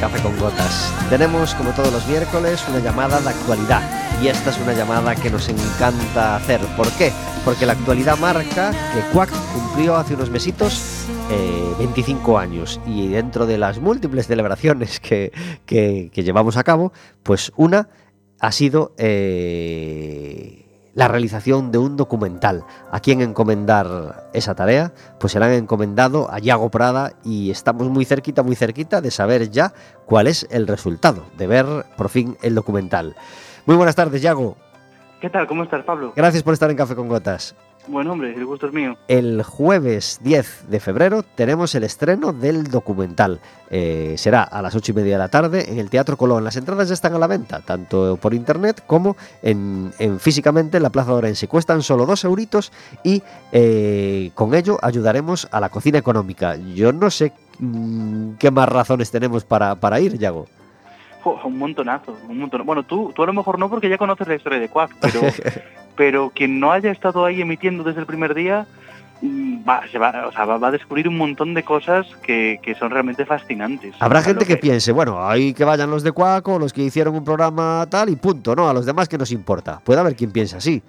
[0.00, 0.92] Café con Gotas.
[1.10, 3.82] Tenemos, como todos los miércoles, una llamada de actualidad.
[4.22, 6.60] Y esta es una llamada que nos encanta hacer.
[6.76, 7.12] ¿Por qué?
[7.44, 12.80] Porque la actualidad marca que Quack cumplió hace unos mesitos eh, 25 años.
[12.86, 15.32] Y dentro de las múltiples celebraciones que,
[15.66, 17.88] que- que llevamos a cabo, pues una
[18.40, 20.57] ha sido eh,
[20.98, 22.64] la realización de un documental.
[22.90, 24.90] ¿A quién encomendar esa tarea?
[25.20, 29.12] Pues se la han encomendado a Yago Prada y estamos muy cerquita, muy cerquita de
[29.12, 29.72] saber ya
[30.06, 33.14] cuál es el resultado, de ver por fin el documental.
[33.64, 34.56] Muy buenas tardes, Yago.
[35.20, 35.46] ¿Qué tal?
[35.46, 36.14] ¿Cómo estás, Pablo?
[36.16, 37.54] Gracias por estar en Café con Gotas.
[37.88, 38.98] Buen hombre, el gusto es mío.
[39.08, 43.40] El jueves 10 de febrero tenemos el estreno del documental.
[43.70, 46.44] Eh, será a las 8 y media de la tarde en el Teatro Colón.
[46.44, 50.90] Las entradas ya están a la venta, tanto por internet como en físicamente en la
[50.90, 51.48] Plaza de Orense.
[51.48, 52.72] Cuestan solo dos euritos
[53.02, 53.22] y
[53.52, 56.56] eh, con ello ayudaremos a la cocina económica.
[56.56, 60.46] Yo no sé mm, qué más razones tenemos para, para ir, Yago.
[61.44, 62.64] Un montonazo, un montón.
[62.64, 65.20] Bueno, tú, tú a lo mejor no porque ya conoces la historia de Quack, pero,
[65.96, 68.66] pero quien no haya estado ahí emitiendo desde el primer día
[69.22, 72.74] va, se va, o sea, va, va a descubrir un montón de cosas que, que
[72.74, 73.94] son realmente fascinantes.
[74.00, 77.14] Habrá O gente que piense, bueno, hay que vayan los de Cuaco, los que hicieron
[77.14, 78.68] un programa tal y punto, ¿no?
[78.68, 79.80] A los demás que nos importa.
[79.84, 80.82] Puede haber quien piense así.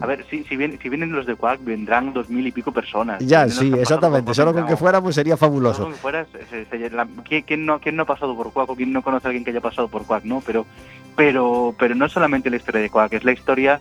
[0.00, 2.70] A ver, si, si, bien- si vienen los de Quack, vendrán dos mil y pico
[2.72, 3.18] personas.
[3.26, 4.32] Ya, sí, exactamente.
[4.32, 4.76] Solo con que no.
[4.76, 5.82] fuéramos sería Solo fabuloso.
[5.82, 7.08] con que fueras, se- se- la-
[7.46, 9.50] ¿quién, no, quién no ha pasado por Quack o quién no conoce a alguien que
[9.50, 10.24] haya pasado por Quack?
[10.24, 10.66] No, pero,
[11.16, 13.80] pero, pero no es solamente la historia de Quack, es la historia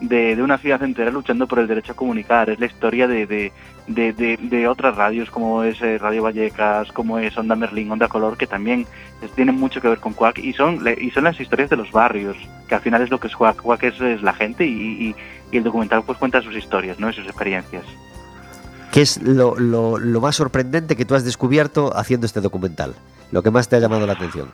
[0.00, 3.26] de, de una ciudad entera luchando por el derecho a comunicar, es la historia de,
[3.26, 3.52] de,
[3.88, 8.46] de, otras radios como es eh, Radio Vallecas, como es Onda Merlín, Onda Color, que
[8.46, 8.86] también
[9.22, 11.90] es- tienen mucho que ver con Quack y son, y son las historias de los
[11.90, 12.36] barrios,
[12.68, 13.60] que al final es lo que es Quack.
[13.60, 14.70] Quack es, es la gente y,
[15.08, 15.16] y-
[15.52, 17.10] y el documental pues cuenta sus historias, ¿no?
[17.10, 17.84] Y sus experiencias.
[18.92, 22.94] ¿Qué es lo, lo- lo más sorprendente que tú has descubierto haciendo este documental?
[23.32, 24.50] Lo que más te ha llamado la atención.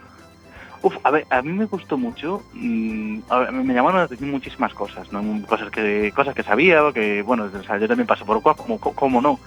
[0.82, 2.42] Uf, a ver, a mí me gustó mucho.
[2.52, 5.22] mm, ver, me llamaron la atención muchísimas cosas, ¿no?
[5.46, 8.78] Cosas que, cosas que sabía, que, bueno, o sea, yo también paso por Cuac, como,
[8.78, 9.38] como no.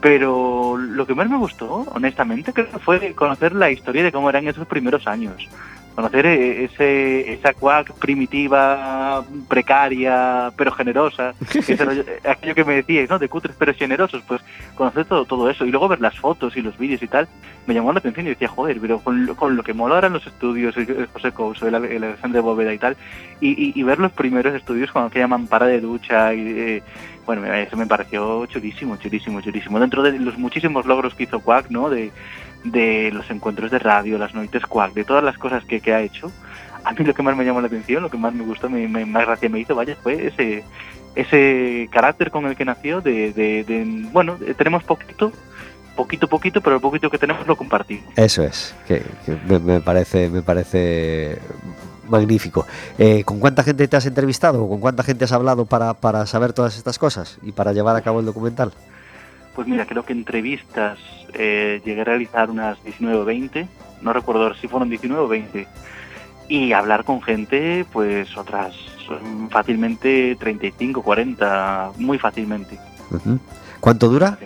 [0.00, 4.30] Pero lo que más me gustó, honestamente, creo que fue conocer la historia de cómo
[4.30, 5.46] eran esos primeros años.
[5.94, 11.34] Conocer eh, ese, esa Cuac primitiva, precaria, pero generosa.
[11.68, 13.18] Eh, aquello que me decíais, ¿no?
[13.18, 14.22] De cutres pero generosos.
[14.26, 14.40] Pues
[14.74, 15.66] conocer todo, todo eso.
[15.66, 17.28] Y luego ver las fotos y los vídeos y tal,
[17.66, 20.12] me llamó la atención y decía, joder, pero con, lo- con lo que mola eran
[20.14, 22.96] los estudios, el, el José Couso, el, el Alexandre Bóveda y tal,
[23.40, 26.40] y, y- y ver los primeros estudios con aquella mampara de ducha y...
[26.48, 26.82] eh,
[27.26, 29.78] bueno, eso me pareció chulísimo, chulísimo, chulísimo.
[29.80, 31.88] Dentro de los muchísimos logros que hizo Quack, ¿no?
[31.90, 32.10] De,
[32.64, 36.00] de los encuentros de radio, las noites Quack, de todas las cosas que, que ha
[36.02, 36.30] hecho,
[36.84, 38.86] a mí lo que más me llamó la atención, lo que más me gustó, me,
[38.88, 40.64] me- más gracia me hizo, vaya, fue ese
[41.16, 45.32] ese carácter con el que nació de, de- de- bueno, tenemos poquito,
[45.96, 48.04] poquito, poquito, pero el poquito que tenemos lo compartimos.
[48.16, 51.38] Eso es, que, que me parece, me parece
[52.10, 52.66] magnífico.
[52.98, 56.26] Eh, ¿Con cuánta gente te has entrevistado o con cuánta gente has hablado para, para
[56.26, 58.72] saber todas estas cosas y para llevar a cabo el documental?
[59.54, 60.98] Pues mira, creo que entrevistas
[61.34, 63.68] eh, llegué a realizar unas 19 o 20,
[64.02, 65.66] no recuerdo si fueron 19 o 20,
[66.48, 68.74] y hablar con gente, pues otras
[69.50, 72.78] fácilmente 35, 40, muy fácilmente.
[73.80, 74.38] ¿Cuánto dura?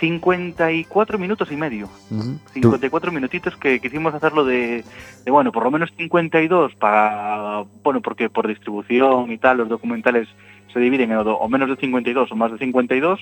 [0.00, 1.86] 54 minutos y medio.
[2.10, 2.38] Ujú.
[2.54, 4.84] Tú- 54 minutitos que quisimos hacerlo de,
[5.24, 10.28] de, bueno, por lo menos 52 para, bueno, porque por distribución y tal, los documentales
[10.72, 13.20] se dividen en o, o menos de 52 o más de 52.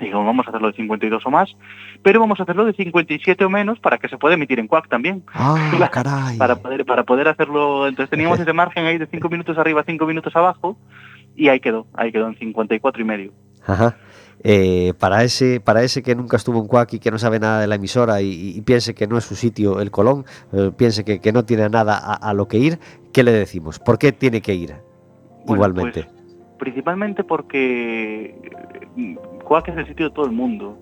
[0.00, 1.54] Digo, vamos a hacerlo de 52 o más,
[2.02, 4.88] pero vamos a hacerlo de 57 o menos para que se pueda emitir en Quack
[4.88, 6.38] también, Ah, caray.
[6.38, 7.86] para poder para poder hacerlo.
[7.86, 10.76] Entonces teníamos ese margen ahí de 5 minutos arriba, 5 minutos abajo,
[11.36, 13.32] y ahí quedó, ahí quedó en 54 y medio.
[13.66, 13.96] Ajá.
[14.44, 17.60] Eh, para ese para ese que nunca estuvo en Cuac y que no sabe nada
[17.60, 21.04] de la emisora y, y piense que no es su sitio el Colón, eh, piense
[21.04, 22.80] que, que no tiene nada a, a lo que ir,
[23.12, 23.78] ¿qué le decimos?
[23.78, 24.74] ¿Por qué tiene que ir?
[25.46, 26.04] Bueno, Igualmente.
[26.04, 28.34] pues, principalmente porque
[28.96, 30.78] eh, Quack es el sitio de todo el mundo.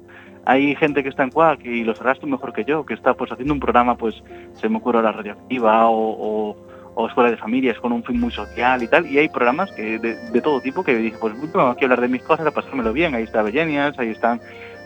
[0.46, 3.14] Hay gente que está en Quack y lo sabrás tú mejor que yo, que está
[3.14, 4.22] pues haciendo un programa, pues
[4.54, 6.56] se me ocurre la radioactiva o, o,
[6.94, 9.06] o escuela de familias con un fin muy social y tal.
[9.06, 12.22] Y hay programas que de, todo tipo que dije, pues bueno, aquí hablar de mis
[12.22, 13.14] cosas, a pasármelo bien.
[13.14, 14.40] Ahí está Bellenias, ahí están,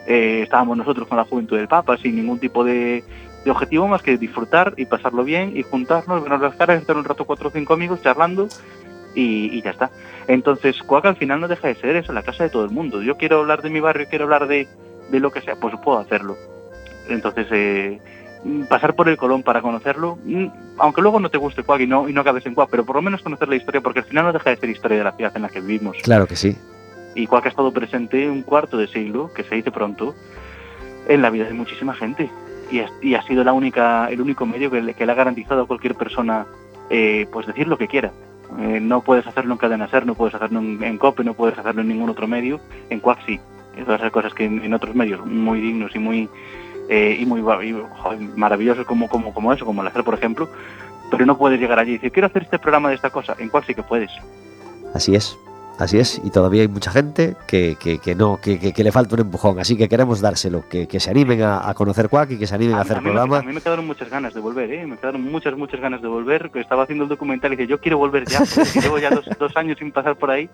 [0.06, 3.04] eh, estábamos nosotros con la Juventud del Papa, sin ningún tipo de,
[3.46, 7.26] objetivo más que disfrutar y pasarlo bien y juntarnos, vernos las caras, estar un rato
[7.26, 8.48] cuatro o cinco amigos charlando
[9.14, 9.90] y, ya está.
[10.28, 13.02] Entonces, Cuac al final no deja de ser eso, la casa de todo el mundo.
[13.02, 14.66] Yo quiero hablar de mi barrio, quiero hablar de,
[15.10, 16.36] de lo que sea, pues puedo hacerlo.
[17.08, 18.00] Entonces, eh,
[18.68, 20.46] pasar por el Colón para conocerlo, mm,
[20.78, 22.96] aunque luego no te guste Cuac y no, y no acabes en Cuac, pero por
[22.96, 25.12] lo menos conocer la historia, porque al final no deja de ser historia de la
[25.12, 25.96] ciudad en la que vivimos.
[26.02, 26.56] Claro que sí.
[27.14, 30.14] Y Cuac ha estado presente un cuarto de siglo, que se dice pronto,
[31.08, 32.28] en la vida de muchísima gente.
[32.70, 35.14] Y, es- y ha sido la única, el único medio que le, que le ha
[35.14, 36.46] garantizado a cualquier persona
[36.90, 38.10] eh, pues decir lo que quiera.
[38.58, 41.58] Eh, no puedes hacerlo en Cadena Ser, no puedes hacerlo en, en COPE, no puedes
[41.58, 42.60] hacerlo en ningún otro medio.
[42.90, 43.40] En Cuac sí.
[43.84, 46.28] Todas esas cosas que en, en otros medios muy dignos y muy
[46.88, 50.48] eh, y muy y, joder, maravillosos como, como, como eso, como el hacer, por ejemplo.
[51.10, 53.36] Pero no puedes llegar allí y decir, quiero hacer este programa de esta cosa.
[53.38, 54.10] En Cuac sí que puedes.
[54.94, 55.36] Así es.
[55.76, 58.92] Así es, y todavía hay mucha gente que, que, que no, que, que- que le
[58.92, 62.30] falta un empujón, así que queremos dárselo, que, que se animen a, a conocer Quack
[62.30, 63.38] y que se animen a, hacer mí, me- programa.
[63.38, 64.86] a mí me quedaron muchas ganas de volver, ¿eh?
[64.86, 66.52] Me quedaron muchas, muchas ganas de volver.
[66.52, 68.44] que Estaba haciendo el documental y dije, yo quiero volver ya,
[68.80, 70.48] llevo ya dos, dos años sin pasar por ahí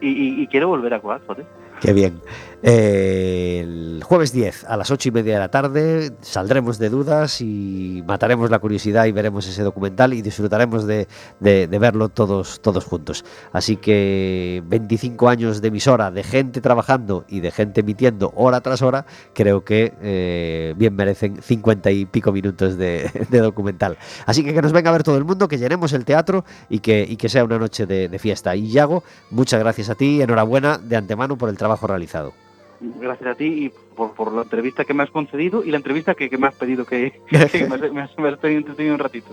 [0.00, 1.46] y, y- y quiero volver a Cuac, joder.
[1.80, 2.20] Qué bien.
[2.60, 8.02] El jueves 10 a las 8 y media de la tarde saldremos de dudas y
[8.04, 11.06] mataremos la curiosidad y veremos ese documental y disfrutaremos de,
[11.38, 13.24] de- verlo todos, todos juntos.
[13.52, 18.82] Así que 25 años de emisora, de gente trabajando y de gente emitiendo hora tras
[18.82, 23.98] hora, creo que eh, bien merecen 50 y pico minutos de, documental.
[24.26, 26.80] Así que que nos venga a ver todo el mundo, que llenemos el teatro y
[26.80, 28.56] que, y que sea una noche de, de fiesta.
[28.56, 32.32] Y Yago, muchas gracias a ti, enhorabuena de antemano por el trabajo realizado.
[32.80, 36.14] Gracias a ti y por, por la entrevista que me has concedido y la entrevista
[36.14, 38.94] que, que me has pedido que, que me, has, me has- me has tenido entretenido
[38.94, 39.28] un ratito.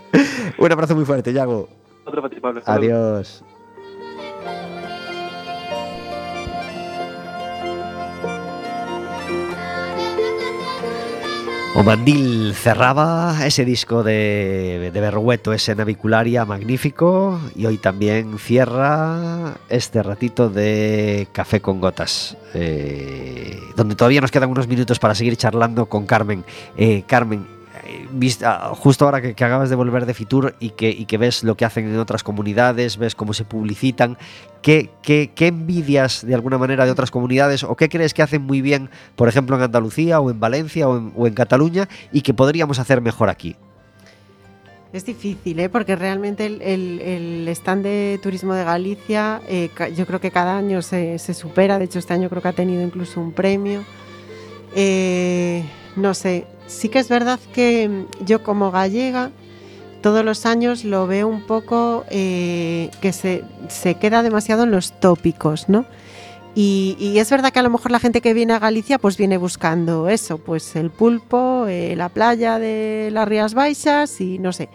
[0.57, 1.69] Un abrazo muy fuerte, Yago.
[2.05, 2.59] Otro para ti, Pablo.
[2.59, 2.95] Hasta luego.
[2.95, 3.43] Adiós.
[11.77, 19.55] O Mandil cerraba ese disco de, de Berrueto, ese Navicularia magnífico, y hoy también cierra
[19.67, 25.35] este ratito de Café con Gotas, eh, donde todavía nos quedan unos minutos para seguir
[25.35, 26.45] charlando con Carmen.
[26.77, 27.45] Eh, Carmen,
[28.11, 31.87] vista, justo ahora que, acabas de volver de Fitur y que, ves lo que hacen
[31.87, 34.17] en otras comunidades, ves cómo se publicitan,
[34.61, 34.89] ¿qué,
[35.39, 39.27] envidias de alguna manera de otras comunidades o qué crees que hacen muy bien, por
[39.27, 43.55] ejemplo, en Andalucía o en Valencia o en, Cataluña y que podríamos hacer mejor aquí?
[44.93, 45.67] Es difícil, ¿eh?
[45.67, 51.19] porque realmente el, stand de turismo de Galicia eh, yo creo que cada año se,
[51.19, 53.83] se supera, de hecho este año creo que ha tenido incluso un premio.
[54.75, 55.63] Eh,
[55.95, 59.31] no sé, sí que es verdad que mm, yo como gallega
[60.01, 64.99] todos los años lo veo un poco eh, que se, se queda demasiado en los
[64.99, 65.85] tópicos, ¿no?
[66.57, 69.35] Y, es verdad que a lo mejor la gente que viene a Galicia pues viene
[69.35, 74.69] buscando eso, pues el pulpo, eh, la playa de las Rías Baixas y no sé,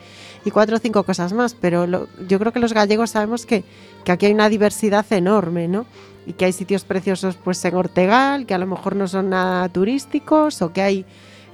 [0.45, 3.65] y cuatro o cinco cosas más, pero lo- yo creo que los gallegos sabemos que,
[4.05, 5.87] que aquí hay una diversidad enorme, ¿no?
[6.27, 9.67] Y que hay sitios preciosos pues en Ortegal, que a lo mejor no son nada
[9.71, 11.07] turísticos, o que hay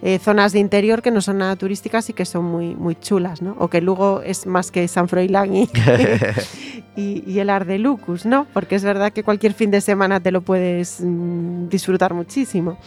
[0.06, 3.42] eh, zonas de interior que no son nada turísticas y que son muy, muy chulas,
[3.42, 3.56] ¿no?
[3.58, 5.68] O que Lugo es más que San Froilán y,
[6.96, 8.46] y, y el Ardelucus, ¿no?
[8.52, 12.78] Porque es verdad que cualquier fin de semana te lo puedes mm, disfrutar muchísimo.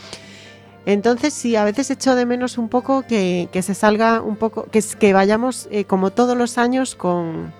[0.86, 4.68] Entonces sí, a veces echo de menos un poco que, que se salga un poco,
[4.72, 7.52] que, que vayamos eh, como todos los años con,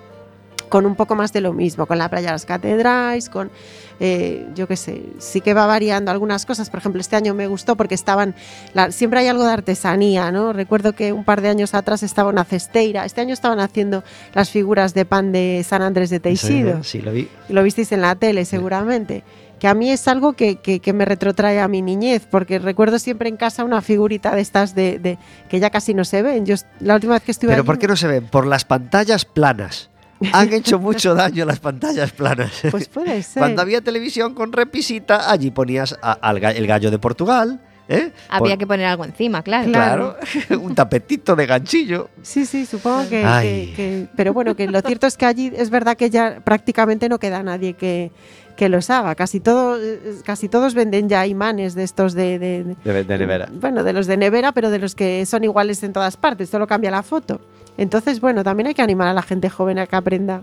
[0.70, 3.50] con un poco más de lo mismo, con la playa de las catedrales, con,
[3.98, 6.70] eh, yo qué sé, sí que va variando algunas cosas.
[6.70, 8.34] Por ejemplo, este año me gustó porque estaban,
[8.72, 10.54] la- siempre hay algo de artesanía, ¿no?
[10.54, 14.02] Recuerdo que un par de años atrás estaba una cesteira, este año estaban haciendo
[14.32, 16.82] las figuras de pan de San Andrés de Teixido.
[16.82, 17.28] Sí, lo vi.
[17.50, 19.22] Lo visteis en la tele seguramente.
[19.58, 22.98] Que a mí es algo que, que- que me retrotrae a mi niñez, porque recuerdo
[22.98, 25.18] siempre en casa una figurita de estas de, de-
[25.50, 26.46] que ya casi no se ven.
[26.46, 28.24] Yo la última vez que estuve Pero allí- ¿por qué no se ven?
[28.26, 29.89] Por las pantallas planas.
[30.32, 32.52] Han hecho mucho daño las pantallas planas.
[32.70, 33.40] Pues puede ser.
[33.40, 37.60] Cuando había televisión con repisita, allí ponías a- al ga- el gallo de Portugal.
[37.90, 38.12] ¿Eh?
[38.30, 39.68] Había que poner algo encima, claro.
[39.70, 40.16] Claro,
[40.60, 42.08] un tapetito de ganchillo.
[42.22, 43.66] Sí, sí, supongo que, Ay.
[43.68, 47.08] que- que- Pero bueno, que lo cierto es que allí es verdad que ya prácticamente
[47.08, 48.10] no queda nadie que,
[48.56, 49.14] que los haga.
[49.14, 53.48] Casi, todo, eh, casi todos venden ya imanes de estos de, de- de- De, nevera.
[53.52, 56.66] Bueno, de los de nevera, pero de los que son iguales en todas partes, solo
[56.66, 57.40] cambia la foto.
[57.76, 60.42] Entonces, bueno, también hay que animar a la gente joven a que aprenda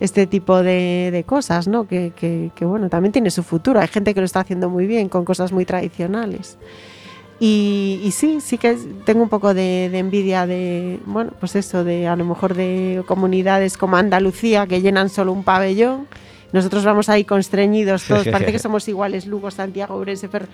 [0.00, 1.86] este tipo de, de cosas, ¿no?
[1.88, 3.80] Que, que- que, bueno, también tiene su futuro.
[3.80, 6.58] Hay gente que lo está haciendo muy bien con cosas muy tradicionales.
[7.38, 11.84] Y, y sí, sí que tengo un poco de, de envidia de, bueno, pues eso,
[11.84, 16.06] de a lo mejor de comunidades como Andalucía que llenan solo un pabellón.
[16.52, 20.46] Nosotros vamos ahí constreñidos todos, parece que somos iguales, Lugo, Santiago, Ourense, Fer-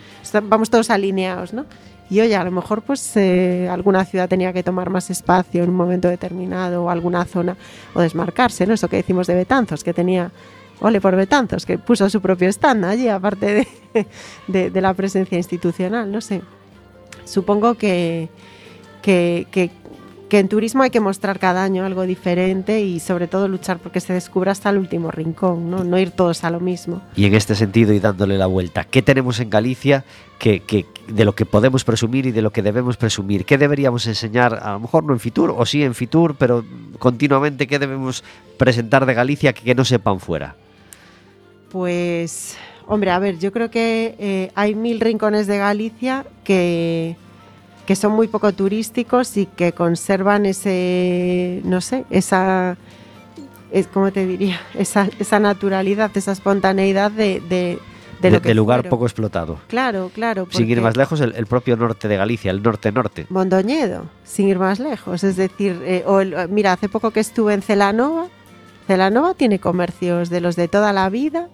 [0.44, 1.66] vamos todos alineados, ¿no?
[2.10, 5.70] Y oye, a lo mejor pues eh, alguna ciudad tenía que tomar más espacio en
[5.70, 7.56] un momento determinado o alguna zona
[7.94, 8.74] o desmarcarse, ¿no?
[8.74, 10.30] Eso que decimos de Betanzos, que tenía,
[10.80, 13.66] ole por Betanzos, que puso su propio stand allí, aparte
[14.46, 16.42] de, de- la presencia institucional, no sé.
[17.24, 18.28] Supongo que,
[19.00, 19.46] que-
[20.32, 24.00] que en turismo hay que mostrar cada año algo diferente y sobre todo luchar porque
[24.00, 25.84] se descubra hasta el último rincón, ¿no?
[25.84, 27.02] No ir todos a lo mismo.
[27.14, 30.04] Y en este sentido, y dándole la vuelta, ¿qué tenemos en Galicia
[30.38, 33.44] que, que- de lo que podemos presumir y de lo que debemos presumir?
[33.44, 34.54] ¿Qué deberíamos enseñar?
[34.62, 36.64] A lo mejor no en Fitur, o sí en Fitur, pero
[36.98, 38.24] continuamente, ¿qué debemos
[38.56, 40.56] presentar de Galicia que, que no sepan fuera?
[41.70, 42.56] Pues,
[42.86, 47.16] hombre, a ver, yo creo que eh, hay mil rincones de Galicia que,
[47.86, 52.76] que son muy poco turísticos y que conservan ese, no sé, esa,
[53.70, 54.60] es, ¿cómo te diría?
[54.74, 57.78] Esa, esa naturalidad, esa espontaneidad de, de,
[58.54, 58.90] lugar fueron.
[58.90, 59.58] poco explotado.
[59.66, 60.46] Claro, claro.
[60.50, 63.26] Sin ir más lejos, el, el propio norte de Galicia, el norte-norte.
[63.30, 65.24] Mondoñedo, sin ir más lejos.
[65.24, 68.28] Es decir, eh, o el- mira, hace poco que estuve en Celanova.
[68.86, 71.48] Celanova tiene comercios de los de toda la vida,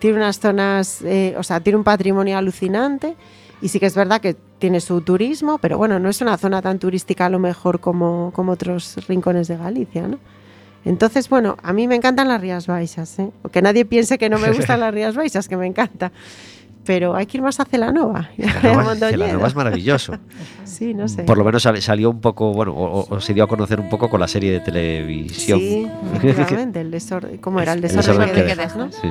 [0.00, 3.14] tiene unas zonas, eh, o sea, tiene un patrimonio alucinante
[3.62, 6.62] y sí que es verdad que tiene su turismo, pero bueno, no es una zona
[6.62, 10.20] tan turística a lo mejor como, como otros rincones de Galicia, ¿no?
[10.84, 13.30] Entonces, bueno, a mí me encantan las Rías Baixas, ¿eh?
[13.50, 16.12] Que nadie piense que no me gustan las Rías Baixas, que me encanta.
[16.84, 18.30] Pero hay que ir más a Celanova.
[18.60, 20.14] Celanova, es maravilloso.
[20.64, 21.24] Sí, no sé.
[21.24, 23.88] Por lo menos sal- salió un poco, bueno, o, o se dio a conocer un
[23.90, 25.58] poco con la serie de televisión.
[25.58, 25.86] Sí,
[26.22, 27.36] efectivamente, el desorden.
[27.38, 27.72] ¿Cómo era?
[27.74, 28.90] El El desorden, que que dejas, ¿no?
[28.90, 29.10] Sí, sí.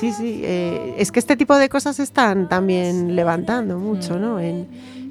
[0.00, 0.40] Sí, sí.
[0.44, 4.40] eh, es que este tipo de cosas están también levantando mucho, ¿no?
[4.40, 4.66] En,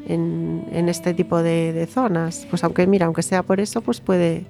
[0.08, 2.46] en- en este tipo de, de zonas.
[2.50, 4.46] Pues aunque, mira, aunque sea por eso, pues puede...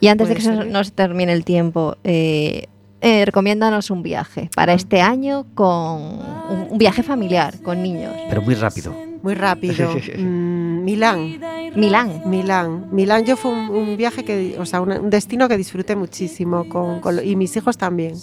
[0.00, 2.66] Y antes de que se nos termine el tiempo, eh,
[3.02, 8.14] eh, recomiéndanos un viaje para este año con un, un viaje familiar con niños.
[8.28, 8.94] Pero muy rápido.
[9.22, 9.90] Muy rápido.
[10.18, 11.40] Mm, Milán.
[11.76, 12.22] Milán.
[12.26, 12.86] Milán.
[12.90, 16.68] Milán yo fue un, un viaje que, o sea, un, un destino que disfruté muchísimo
[16.68, 18.14] con, y mis hijos también.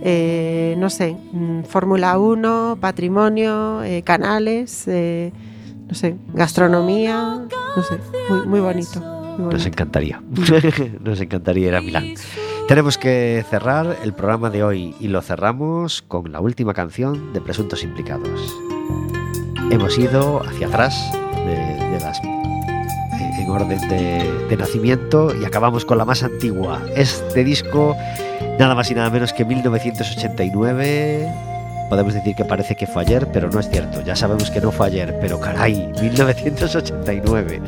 [0.00, 5.32] Eh, no sé, mm, Fórmula 1, patrimonio, eh, canales, eh,
[5.88, 7.46] no sé, gastronomía,
[7.76, 7.98] no sé,
[8.30, 9.17] muy, muy bonito.
[9.38, 10.20] Nos encantaría.
[11.00, 12.14] Nos encantaría ir a Milán.
[12.66, 17.40] Tenemos que cerrar el programa de hoy y lo cerramos con la última canción de
[17.40, 18.54] Presuntos Implicados.
[19.70, 21.12] Hemos ido hacia atrás
[21.46, 26.82] de, de las eh, en orden de, de nacimiento y acabamos con la más antigua.
[26.94, 27.96] Este disco,
[28.58, 31.57] nada más y nada menos que 1989.
[31.88, 34.02] Podemos decir que parece que fue ayer, pero no es cierto.
[34.02, 37.62] Ya sabemos que no fue ayer, pero caray, 1989.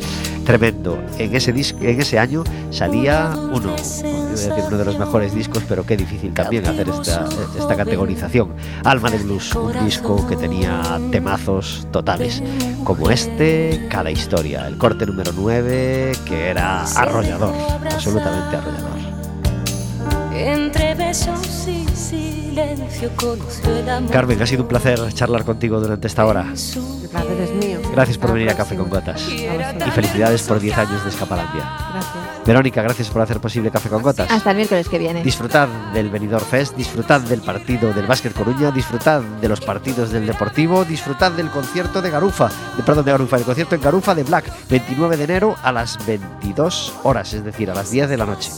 [0.44, 0.98] Tremendo.
[1.18, 5.96] En ese, en ese año salía uno, decir uno de los mejores discos, pero qué
[5.96, 8.54] difícil también hacer esta, esta categorización.
[8.84, 12.42] Alma de Blues, un disco que tenía temazos totales,
[12.84, 17.54] como este, Cada Historia, el corte número 9, que era arrollador,
[17.90, 19.09] absolutamente arrollador.
[20.40, 24.10] Entre besos y silencio conoció el amor.
[24.10, 26.46] Carmen, ha sido un placer charlar contigo durante esta hora.
[26.52, 27.80] El placer es mío.
[27.92, 28.88] Gracias por venir a Café con.
[28.88, 29.28] Gotas.
[29.28, 31.62] Y felicidades por 10 años de Escapalandia.
[31.92, 32.46] Gracias.
[32.46, 34.30] Verónica, gracias por hacer posible Café con Gotas.
[34.30, 35.22] Hasta el miércoles que viene.
[35.22, 40.26] Disfrutad del Benidorm Fest, disfrutad del partido del Básquet Coruña, disfrutad de los partidos del
[40.26, 44.24] Deportivo, disfrutad del concierto de Garufa, de, perdón, de Garufa, el concierto en Garufa de
[44.24, 48.26] Black, 29 de enero a las 22 horas, es decir, a las 10 de la
[48.26, 48.50] noche.